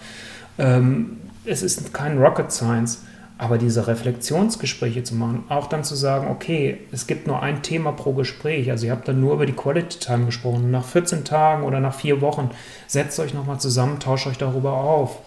Ähm, 0.57 1.17
es 1.45 1.61
ist 1.61 1.93
kein 1.93 2.17
Rocket 2.17 2.51
Science. 2.51 3.03
Aber 3.41 3.57
diese 3.57 3.87
Reflexionsgespräche 3.87 5.03
zu 5.05 5.15
machen, 5.15 5.45
auch 5.47 5.67
dann 5.67 5.85
zu 5.85 5.95
sagen, 5.95 6.27
okay, 6.29 6.79
es 6.91 7.07
gibt 7.07 7.25
nur 7.25 7.41
ein 7.41 7.63
Thema 7.63 7.93
pro 7.93 8.11
Gespräch, 8.11 8.69
also 8.69 8.85
ihr 8.85 8.91
habt 8.91 9.07
dann 9.07 9.21
nur 9.21 9.33
über 9.33 9.45
die 9.45 9.53
Quality 9.53 9.97
Time 9.97 10.25
gesprochen, 10.25 10.71
nach 10.71 10.83
14 10.83 11.23
Tagen 11.23 11.63
oder 11.63 11.79
nach 11.79 11.93
vier 11.93 12.19
Wochen, 12.19 12.49
setzt 12.85 13.17
euch 13.17 13.33
nochmal 13.33 13.57
zusammen, 13.57 14.01
tauscht 14.01 14.27
euch 14.27 14.37
darüber 14.37 14.73
auf. 14.73 15.19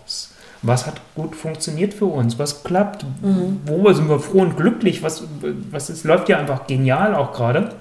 Was 0.60 0.86
hat 0.86 1.00
gut 1.14 1.34
funktioniert 1.34 1.94
für 1.94 2.04
uns? 2.04 2.38
Was 2.38 2.62
klappt? 2.62 3.06
Mhm. 3.22 3.60
Wo 3.64 3.90
sind 3.94 4.10
wir 4.10 4.20
froh 4.20 4.42
und 4.42 4.58
glücklich? 4.58 5.02
Was, 5.02 5.24
was 5.70 5.88
ist, 5.88 6.04
läuft 6.04 6.28
ja 6.28 6.38
einfach 6.38 6.66
genial 6.66 7.14
auch 7.14 7.32
gerade? 7.32 7.74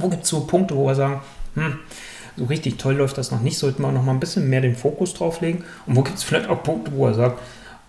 Wo 0.00 0.08
gibt 0.08 0.24
es 0.24 0.30
so 0.30 0.40
Punkte, 0.46 0.74
wo 0.74 0.86
wir 0.86 0.94
sagen, 0.94 1.20
hm, 1.54 1.80
so 2.38 2.46
richtig 2.46 2.78
toll 2.78 2.94
läuft 2.94 3.18
das 3.18 3.30
noch 3.30 3.42
nicht, 3.42 3.58
sollten 3.58 3.82
wir 3.82 3.92
noch 3.92 4.02
mal 4.02 4.12
ein 4.12 4.20
bisschen 4.20 4.48
mehr 4.48 4.62
den 4.62 4.74
Fokus 4.74 5.12
drauf 5.12 5.42
legen? 5.42 5.64
Und 5.86 5.96
wo 5.96 6.02
gibt 6.02 6.16
es 6.16 6.24
vielleicht 6.24 6.48
auch 6.48 6.62
Punkte, 6.62 6.92
wo 6.94 7.06
er 7.06 7.14
sagt, 7.14 7.38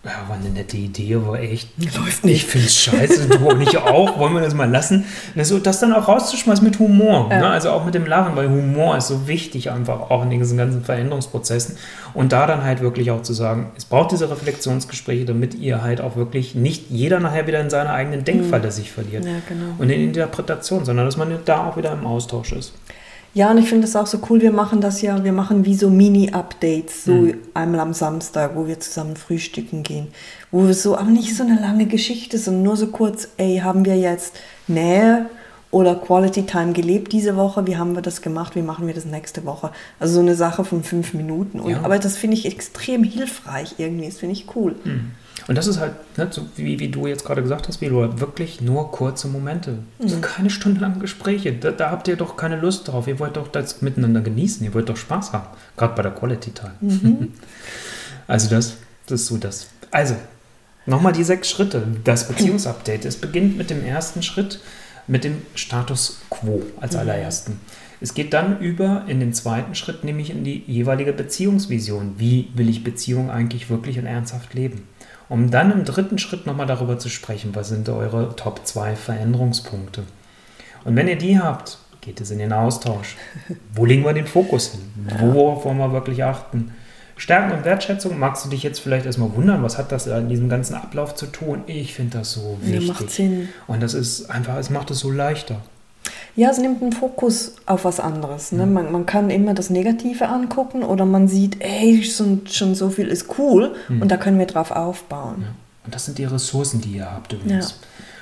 ja, 0.04 0.12
war 0.28 0.36
eine 0.36 0.50
nette 0.50 0.76
Idee, 0.76 1.16
aber 1.16 1.40
echt. 1.40 1.70
Läuft 1.96 2.24
nicht. 2.24 2.36
Ich 2.36 2.46
finde 2.46 2.66
es 2.68 2.76
scheiße, 2.76 3.28
du 3.28 3.48
und 3.48 3.60
ich 3.60 3.76
auch. 3.78 4.16
Wollen 4.18 4.32
wir 4.32 4.40
das 4.40 4.54
mal 4.54 4.70
lassen? 4.70 5.04
Also, 5.36 5.58
das 5.58 5.80
dann 5.80 5.92
auch 5.92 6.06
rauszuschmeißen 6.06 6.64
mit 6.64 6.78
Humor. 6.78 7.28
Ja. 7.30 7.38
Ne? 7.38 7.48
Also 7.48 7.70
auch 7.70 7.84
mit 7.84 7.94
dem 7.94 8.06
Lachen, 8.06 8.36
weil 8.36 8.48
Humor 8.48 8.96
ist 8.96 9.08
so 9.08 9.26
wichtig 9.26 9.72
einfach 9.72 10.10
auch 10.10 10.22
in 10.22 10.30
diesen 10.30 10.56
ganzen 10.56 10.84
Veränderungsprozessen. 10.84 11.76
Und 12.14 12.32
da 12.32 12.46
dann 12.46 12.62
halt 12.62 12.80
wirklich 12.80 13.10
auch 13.10 13.22
zu 13.22 13.32
sagen, 13.32 13.72
es 13.76 13.84
braucht 13.84 14.12
diese 14.12 14.30
Reflexionsgespräche, 14.30 15.24
damit 15.24 15.54
ihr 15.54 15.82
halt 15.82 16.00
auch 16.00 16.14
wirklich 16.14 16.54
nicht 16.54 16.90
jeder 16.90 17.18
nachher 17.18 17.48
wieder 17.48 17.60
in 17.60 17.68
seiner 17.68 17.90
eigenen 17.90 18.24
Denkfalle 18.24 18.66
mhm. 18.66 18.72
sich 18.72 18.92
verliert. 18.92 19.24
Ja, 19.24 19.32
genau. 19.48 19.74
Und 19.78 19.90
in 19.90 20.00
Interpretation, 20.00 20.84
sondern 20.84 21.06
dass 21.06 21.16
man 21.16 21.36
da 21.44 21.66
auch 21.66 21.76
wieder 21.76 21.92
im 21.92 22.06
Austausch 22.06 22.52
ist. 22.52 22.72
Ja, 23.34 23.50
und 23.50 23.58
ich 23.58 23.68
finde 23.68 23.86
es 23.86 23.94
auch 23.94 24.06
so 24.06 24.20
cool, 24.28 24.40
wir 24.40 24.52
machen 24.52 24.80
das 24.80 25.02
ja, 25.02 25.22
wir 25.22 25.32
machen 25.32 25.64
wie 25.64 25.74
so 25.74 25.90
Mini-Updates, 25.90 27.04
so 27.04 27.12
mhm. 27.12 27.34
einmal 27.54 27.80
am 27.80 27.92
Samstag, 27.92 28.56
wo 28.56 28.66
wir 28.66 28.80
zusammen 28.80 29.16
frühstücken 29.16 29.82
gehen. 29.82 30.08
Wo 30.50 30.66
wir 30.66 30.74
so, 30.74 30.96
aber 30.96 31.10
nicht 31.10 31.36
so 31.36 31.44
eine 31.44 31.60
lange 31.60 31.86
Geschichte, 31.86 32.38
sondern 32.38 32.62
nur 32.62 32.76
so 32.76 32.88
kurz, 32.88 33.28
ey, 33.36 33.58
haben 33.58 33.84
wir 33.84 33.96
jetzt 33.96 34.34
Nähe 34.66 35.26
oder 35.70 35.94
Quality 35.94 36.46
Time 36.46 36.72
gelebt 36.72 37.12
diese 37.12 37.36
Woche, 37.36 37.66
wie 37.66 37.76
haben 37.76 37.94
wir 37.94 38.02
das 38.02 38.22
gemacht, 38.22 38.56
wie 38.56 38.62
machen 38.62 38.86
wir 38.86 38.94
das 38.94 39.04
nächste 39.04 39.44
Woche. 39.44 39.70
Also 40.00 40.14
so 40.14 40.20
eine 40.20 40.34
Sache 40.34 40.64
von 40.64 40.82
fünf 40.82 41.12
Minuten. 41.12 41.60
Und, 41.60 41.70
ja. 41.70 41.82
Aber 41.82 41.98
das 41.98 42.16
finde 42.16 42.36
ich 42.36 42.46
extrem 42.46 43.04
hilfreich 43.04 43.74
irgendwie, 43.76 44.06
das 44.06 44.18
finde 44.18 44.34
ich 44.34 44.46
cool. 44.56 44.76
Mhm. 44.84 45.10
Und 45.46 45.56
das 45.56 45.66
ist 45.66 45.78
halt, 45.78 45.92
ne, 46.18 46.28
so 46.30 46.46
wie, 46.56 46.78
wie 46.78 46.88
du 46.88 47.06
jetzt 47.06 47.24
gerade 47.24 47.42
gesagt 47.42 47.68
hast, 47.68 47.80
wie 47.80 47.88
du 47.88 48.20
wirklich 48.20 48.60
nur 48.60 48.90
kurze 48.90 49.28
Momente. 49.28 49.78
Mhm. 49.98 50.20
keine 50.20 50.50
stundenlangen 50.50 51.00
Gespräche. 51.00 51.52
Da, 51.52 51.70
da, 51.70 51.90
habt 51.90 52.08
ihr 52.08 52.16
doch 52.16 52.36
keine 52.36 52.56
Lust 52.56 52.88
drauf. 52.88 53.06
Ihr 53.06 53.18
wollt 53.18 53.36
doch 53.36 53.48
das 53.48 53.80
miteinander 53.80 54.20
genießen. 54.20 54.64
Ihr 54.64 54.74
wollt 54.74 54.88
doch 54.88 54.96
Spaß 54.96 55.32
haben. 55.32 55.46
Gerade 55.76 55.94
bei 55.94 56.02
der 56.02 56.12
Quality 56.12 56.50
Time. 56.50 56.74
Mhm. 56.80 57.32
also 58.26 58.50
das, 58.50 58.76
das 59.06 59.22
ist 59.22 59.26
so 59.28 59.36
das. 59.36 59.68
Also, 59.90 60.16
nochmal 60.86 61.12
die 61.12 61.24
sechs 61.24 61.48
Schritte. 61.48 61.82
Das 62.04 62.28
Beziehungsupdate. 62.28 63.06
Es 63.06 63.16
beginnt 63.16 63.56
mit 63.56 63.70
dem 63.70 63.84
ersten 63.84 64.22
Schritt, 64.22 64.60
mit 65.08 65.24
dem 65.24 65.42
Status 65.54 66.20
Quo 66.30 66.62
als 66.80 66.94
mhm. 66.94 67.00
allerersten. 67.00 67.60
Es 68.00 68.14
geht 68.14 68.32
dann 68.32 68.60
über 68.60 69.04
in 69.08 69.18
den 69.18 69.32
zweiten 69.32 69.74
Schritt, 69.74 70.04
nämlich 70.04 70.30
in 70.30 70.44
die 70.44 70.62
jeweilige 70.68 71.12
Beziehungsvision. 71.12 72.14
Wie 72.18 72.48
will 72.54 72.68
ich 72.68 72.84
Beziehung 72.84 73.28
eigentlich 73.28 73.70
wirklich 73.70 73.98
und 73.98 74.06
ernsthaft 74.06 74.54
leben? 74.54 74.82
um 75.28 75.50
dann 75.50 75.72
im 75.72 75.84
dritten 75.84 76.18
Schritt 76.18 76.46
nochmal 76.46 76.66
darüber 76.66 76.98
zu 76.98 77.08
sprechen, 77.08 77.54
was 77.54 77.68
sind 77.68 77.88
eure 77.88 78.34
Top 78.36 78.66
2 78.66 78.96
Veränderungspunkte. 78.96 80.04
Und 80.84 80.96
wenn 80.96 81.08
ihr 81.08 81.18
die 81.18 81.38
habt, 81.38 81.78
geht 82.00 82.20
es 82.20 82.30
in 82.30 82.38
den 82.38 82.52
Austausch. 82.52 83.16
Wo 83.74 83.84
legen 83.84 84.04
wir 84.04 84.14
den 84.14 84.26
Fokus 84.26 84.72
hin? 84.72 84.80
Worauf 85.18 85.64
wollen 85.64 85.78
wir 85.78 85.92
wirklich 85.92 86.24
achten? 86.24 86.72
Stärken 87.18 87.52
und 87.52 87.64
Wertschätzung, 87.64 88.18
magst 88.18 88.44
du 88.44 88.48
dich 88.48 88.62
jetzt 88.62 88.78
vielleicht 88.78 89.04
erstmal 89.04 89.34
wundern, 89.34 89.62
was 89.62 89.76
hat 89.76 89.90
das 89.90 90.06
in 90.06 90.28
diesem 90.28 90.48
ganzen 90.48 90.74
Ablauf 90.74 91.16
zu 91.16 91.26
tun? 91.26 91.62
Ich 91.66 91.94
finde 91.94 92.18
das 92.18 92.32
so 92.32 92.58
wichtig. 92.62 92.86
Ja, 92.86 92.92
macht 92.92 93.10
Sinn. 93.10 93.48
Und 93.66 93.82
das 93.82 93.92
ist 93.92 94.30
einfach, 94.30 94.56
es 94.56 94.70
macht 94.70 94.90
es 94.92 95.00
so 95.00 95.10
leichter. 95.10 95.60
Ja, 96.36 96.50
es 96.50 96.58
nimmt 96.58 96.80
einen 96.80 96.92
Fokus 96.92 97.56
auf 97.66 97.84
was 97.84 97.98
anderes. 97.98 98.52
Ne? 98.52 98.64
Mhm. 98.64 98.72
Man, 98.72 98.92
man 98.92 99.06
kann 99.06 99.30
immer 99.30 99.54
das 99.54 99.68
Negative 99.70 100.28
angucken 100.28 100.84
oder 100.84 101.04
man 101.04 101.26
sieht, 101.26 101.60
ey, 101.60 102.04
schon, 102.04 102.46
schon 102.46 102.76
so 102.76 102.90
viel 102.90 103.08
ist 103.08 103.26
cool 103.38 103.74
mhm. 103.88 104.02
und 104.02 104.12
da 104.12 104.16
können 104.16 104.38
wir 104.38 104.46
drauf 104.46 104.70
aufbauen. 104.70 105.42
Ja. 105.42 105.48
Und 105.84 105.94
das 105.94 106.04
sind 106.04 106.18
die 106.18 106.24
Ressourcen, 106.24 106.80
die 106.80 106.92
ihr 106.92 107.10
habt 107.10 107.32
übrigens. 107.32 107.70
Ja. 107.70 107.76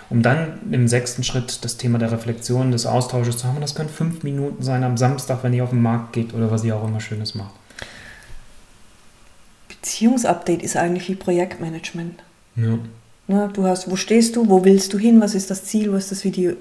Um 0.09 0.23
dann 0.23 0.61
im 0.71 0.89
sechsten 0.89 1.25
Schritt 1.25 1.65
das 1.65 1.77
Thema 1.77 1.99
der 1.99 2.13
Reflexion, 2.13 2.71
des 2.71 2.87
Austausches 2.87 3.37
zu 3.37 3.49
haben. 3.49 3.61
Das 3.61 3.75
können 3.75 3.91
fünf 3.91 4.23
Minuten 4.23 4.63
sein 4.63 4.85
am 4.85 4.97
Samstag, 4.97 5.41
wenn 5.43 5.53
ihr 5.53 5.65
auf 5.65 5.71
den 5.71 5.83
Markt 5.83 6.15
geht 6.15 6.33
oder 6.33 6.51
was 6.51 6.65
ihr 6.65 6.77
auch 6.77 6.89
immer 6.89 7.01
Schönes 7.01 7.35
macht. 7.35 7.53
Beziehungsupdate 9.87 10.65
ist 10.65 10.77
eigentlich 10.77 11.09
wie 11.09 11.15
Projektmanagement. 11.15 12.19
Ja. 12.57 12.79
Ne, 13.29 13.51
du 13.53 13.65
hast, 13.65 13.89
wo 13.89 13.95
stehst 13.95 14.35
du, 14.35 14.49
wo 14.49 14.65
willst 14.65 14.93
du 14.93 14.99
hin, 14.99 15.21
was 15.21 15.37
ist 15.37 15.49
das 15.49 15.65
Ziel, 15.65 15.93
was 15.93 16.05
ist 16.05 16.11
das 16.11 16.25
Video, 16.25 16.55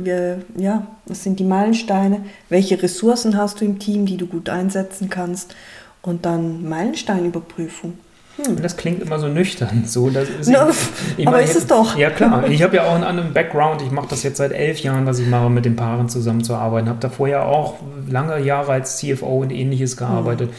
ja, 0.56 0.86
was 1.08 1.24
sind 1.24 1.40
die 1.40 1.44
Meilensteine, 1.44 2.24
welche 2.50 2.82
Ressourcen 2.82 3.36
hast 3.36 3.62
du 3.62 3.66
im 3.66 3.80
Team, 3.80 4.06
die 4.06 4.18
du 4.18 4.28
gut 4.28 4.48
einsetzen 4.48 5.10
kannst 5.10 5.56
und 6.04 6.24
dann 6.24 6.70
Meilensteinüberprüfung. 6.70 7.94
Hm. 8.38 8.62
Das 8.62 8.78
klingt 8.78 9.02
immer 9.02 9.18
so 9.18 9.28
nüchtern. 9.28 9.86
So, 9.88 10.12
das 10.12 10.30
ist 10.30 10.48
no, 10.52 10.70
ich, 11.18 11.28
aber 11.28 11.42
ist 11.42 11.56
es 11.56 11.66
doch. 11.66 11.98
Ja, 11.98 12.12
klar. 12.12 12.48
Ich 12.48 12.62
habe 12.62 12.76
ja 12.76 12.86
auch 12.86 12.94
einen 12.94 13.06
anderen 13.06 13.34
Background. 13.34 13.82
Ich 13.82 13.92
mache 13.92 14.08
das 14.10 14.22
jetzt 14.22 14.38
seit 14.38 14.52
elf 14.52 14.80
Jahren, 14.82 15.08
dass 15.08 15.18
ich 15.18 15.28
mache, 15.28 15.50
mit 15.50 15.66
den 15.66 15.76
Paaren 15.76 16.10
zusammenzuarbeiten. 16.10 16.90
Habe 16.90 17.00
davor 17.00 17.28
ja 17.28 17.44
auch 17.44 17.76
lange 18.08 18.40
Jahre 18.40 18.74
als 18.74 18.98
CFO 18.98 19.40
und 19.40 19.52
ähnliches 19.52 19.98
gearbeitet 19.98 20.50
hm. 20.50 20.56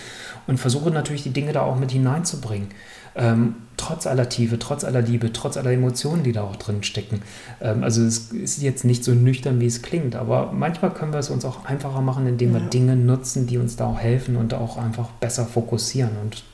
Und 0.47 0.59
versuche 0.59 0.91
natürlich 0.91 1.23
die 1.23 1.31
Dinge 1.31 1.53
da 1.53 1.63
auch 1.63 1.77
mit 1.77 1.91
hineinzubringen. 1.91 2.69
Ähm, 3.15 3.55
trotz 3.79 4.07
aller 4.07 4.29
Tiefe, 4.29 4.59
trotz 4.59 4.85
aller 4.85 5.01
Liebe, 5.01 5.33
trotz 5.33 5.57
aller 5.57 5.73
Emotionen, 5.73 6.23
die 6.23 6.33
da 6.33 6.43
auch 6.43 6.57
drin 6.57 6.83
stecken. 6.83 7.23
Ähm, 7.61 7.83
also 7.83 8.03
es 8.03 8.31
ist 8.31 8.61
jetzt 8.61 8.85
nicht 8.85 9.05
so 9.05 9.13
nüchtern, 9.13 9.59
wie 9.61 9.67
es 9.67 9.81
klingt, 9.81 10.17
aber 10.17 10.53
manchmal 10.53 10.93
können 10.93 11.13
wir 11.13 11.21
es 11.21 11.31
uns 11.31 11.45
auch 11.45 11.65
einfacher 11.65 12.03
machen, 12.03 12.27
indem 12.27 12.53
wir 12.53 12.61
Dinge 12.61 12.95
nutzen, 12.95 13.47
die 13.47 13.57
uns 13.57 13.77
da 13.77 13.87
auch 13.87 13.99
helfen 13.99 14.37
und 14.37 14.53
auch 14.53 14.77
einfach 14.77 15.09
besser 15.13 15.47
fokussieren. 15.47 16.11
Und 16.23 16.45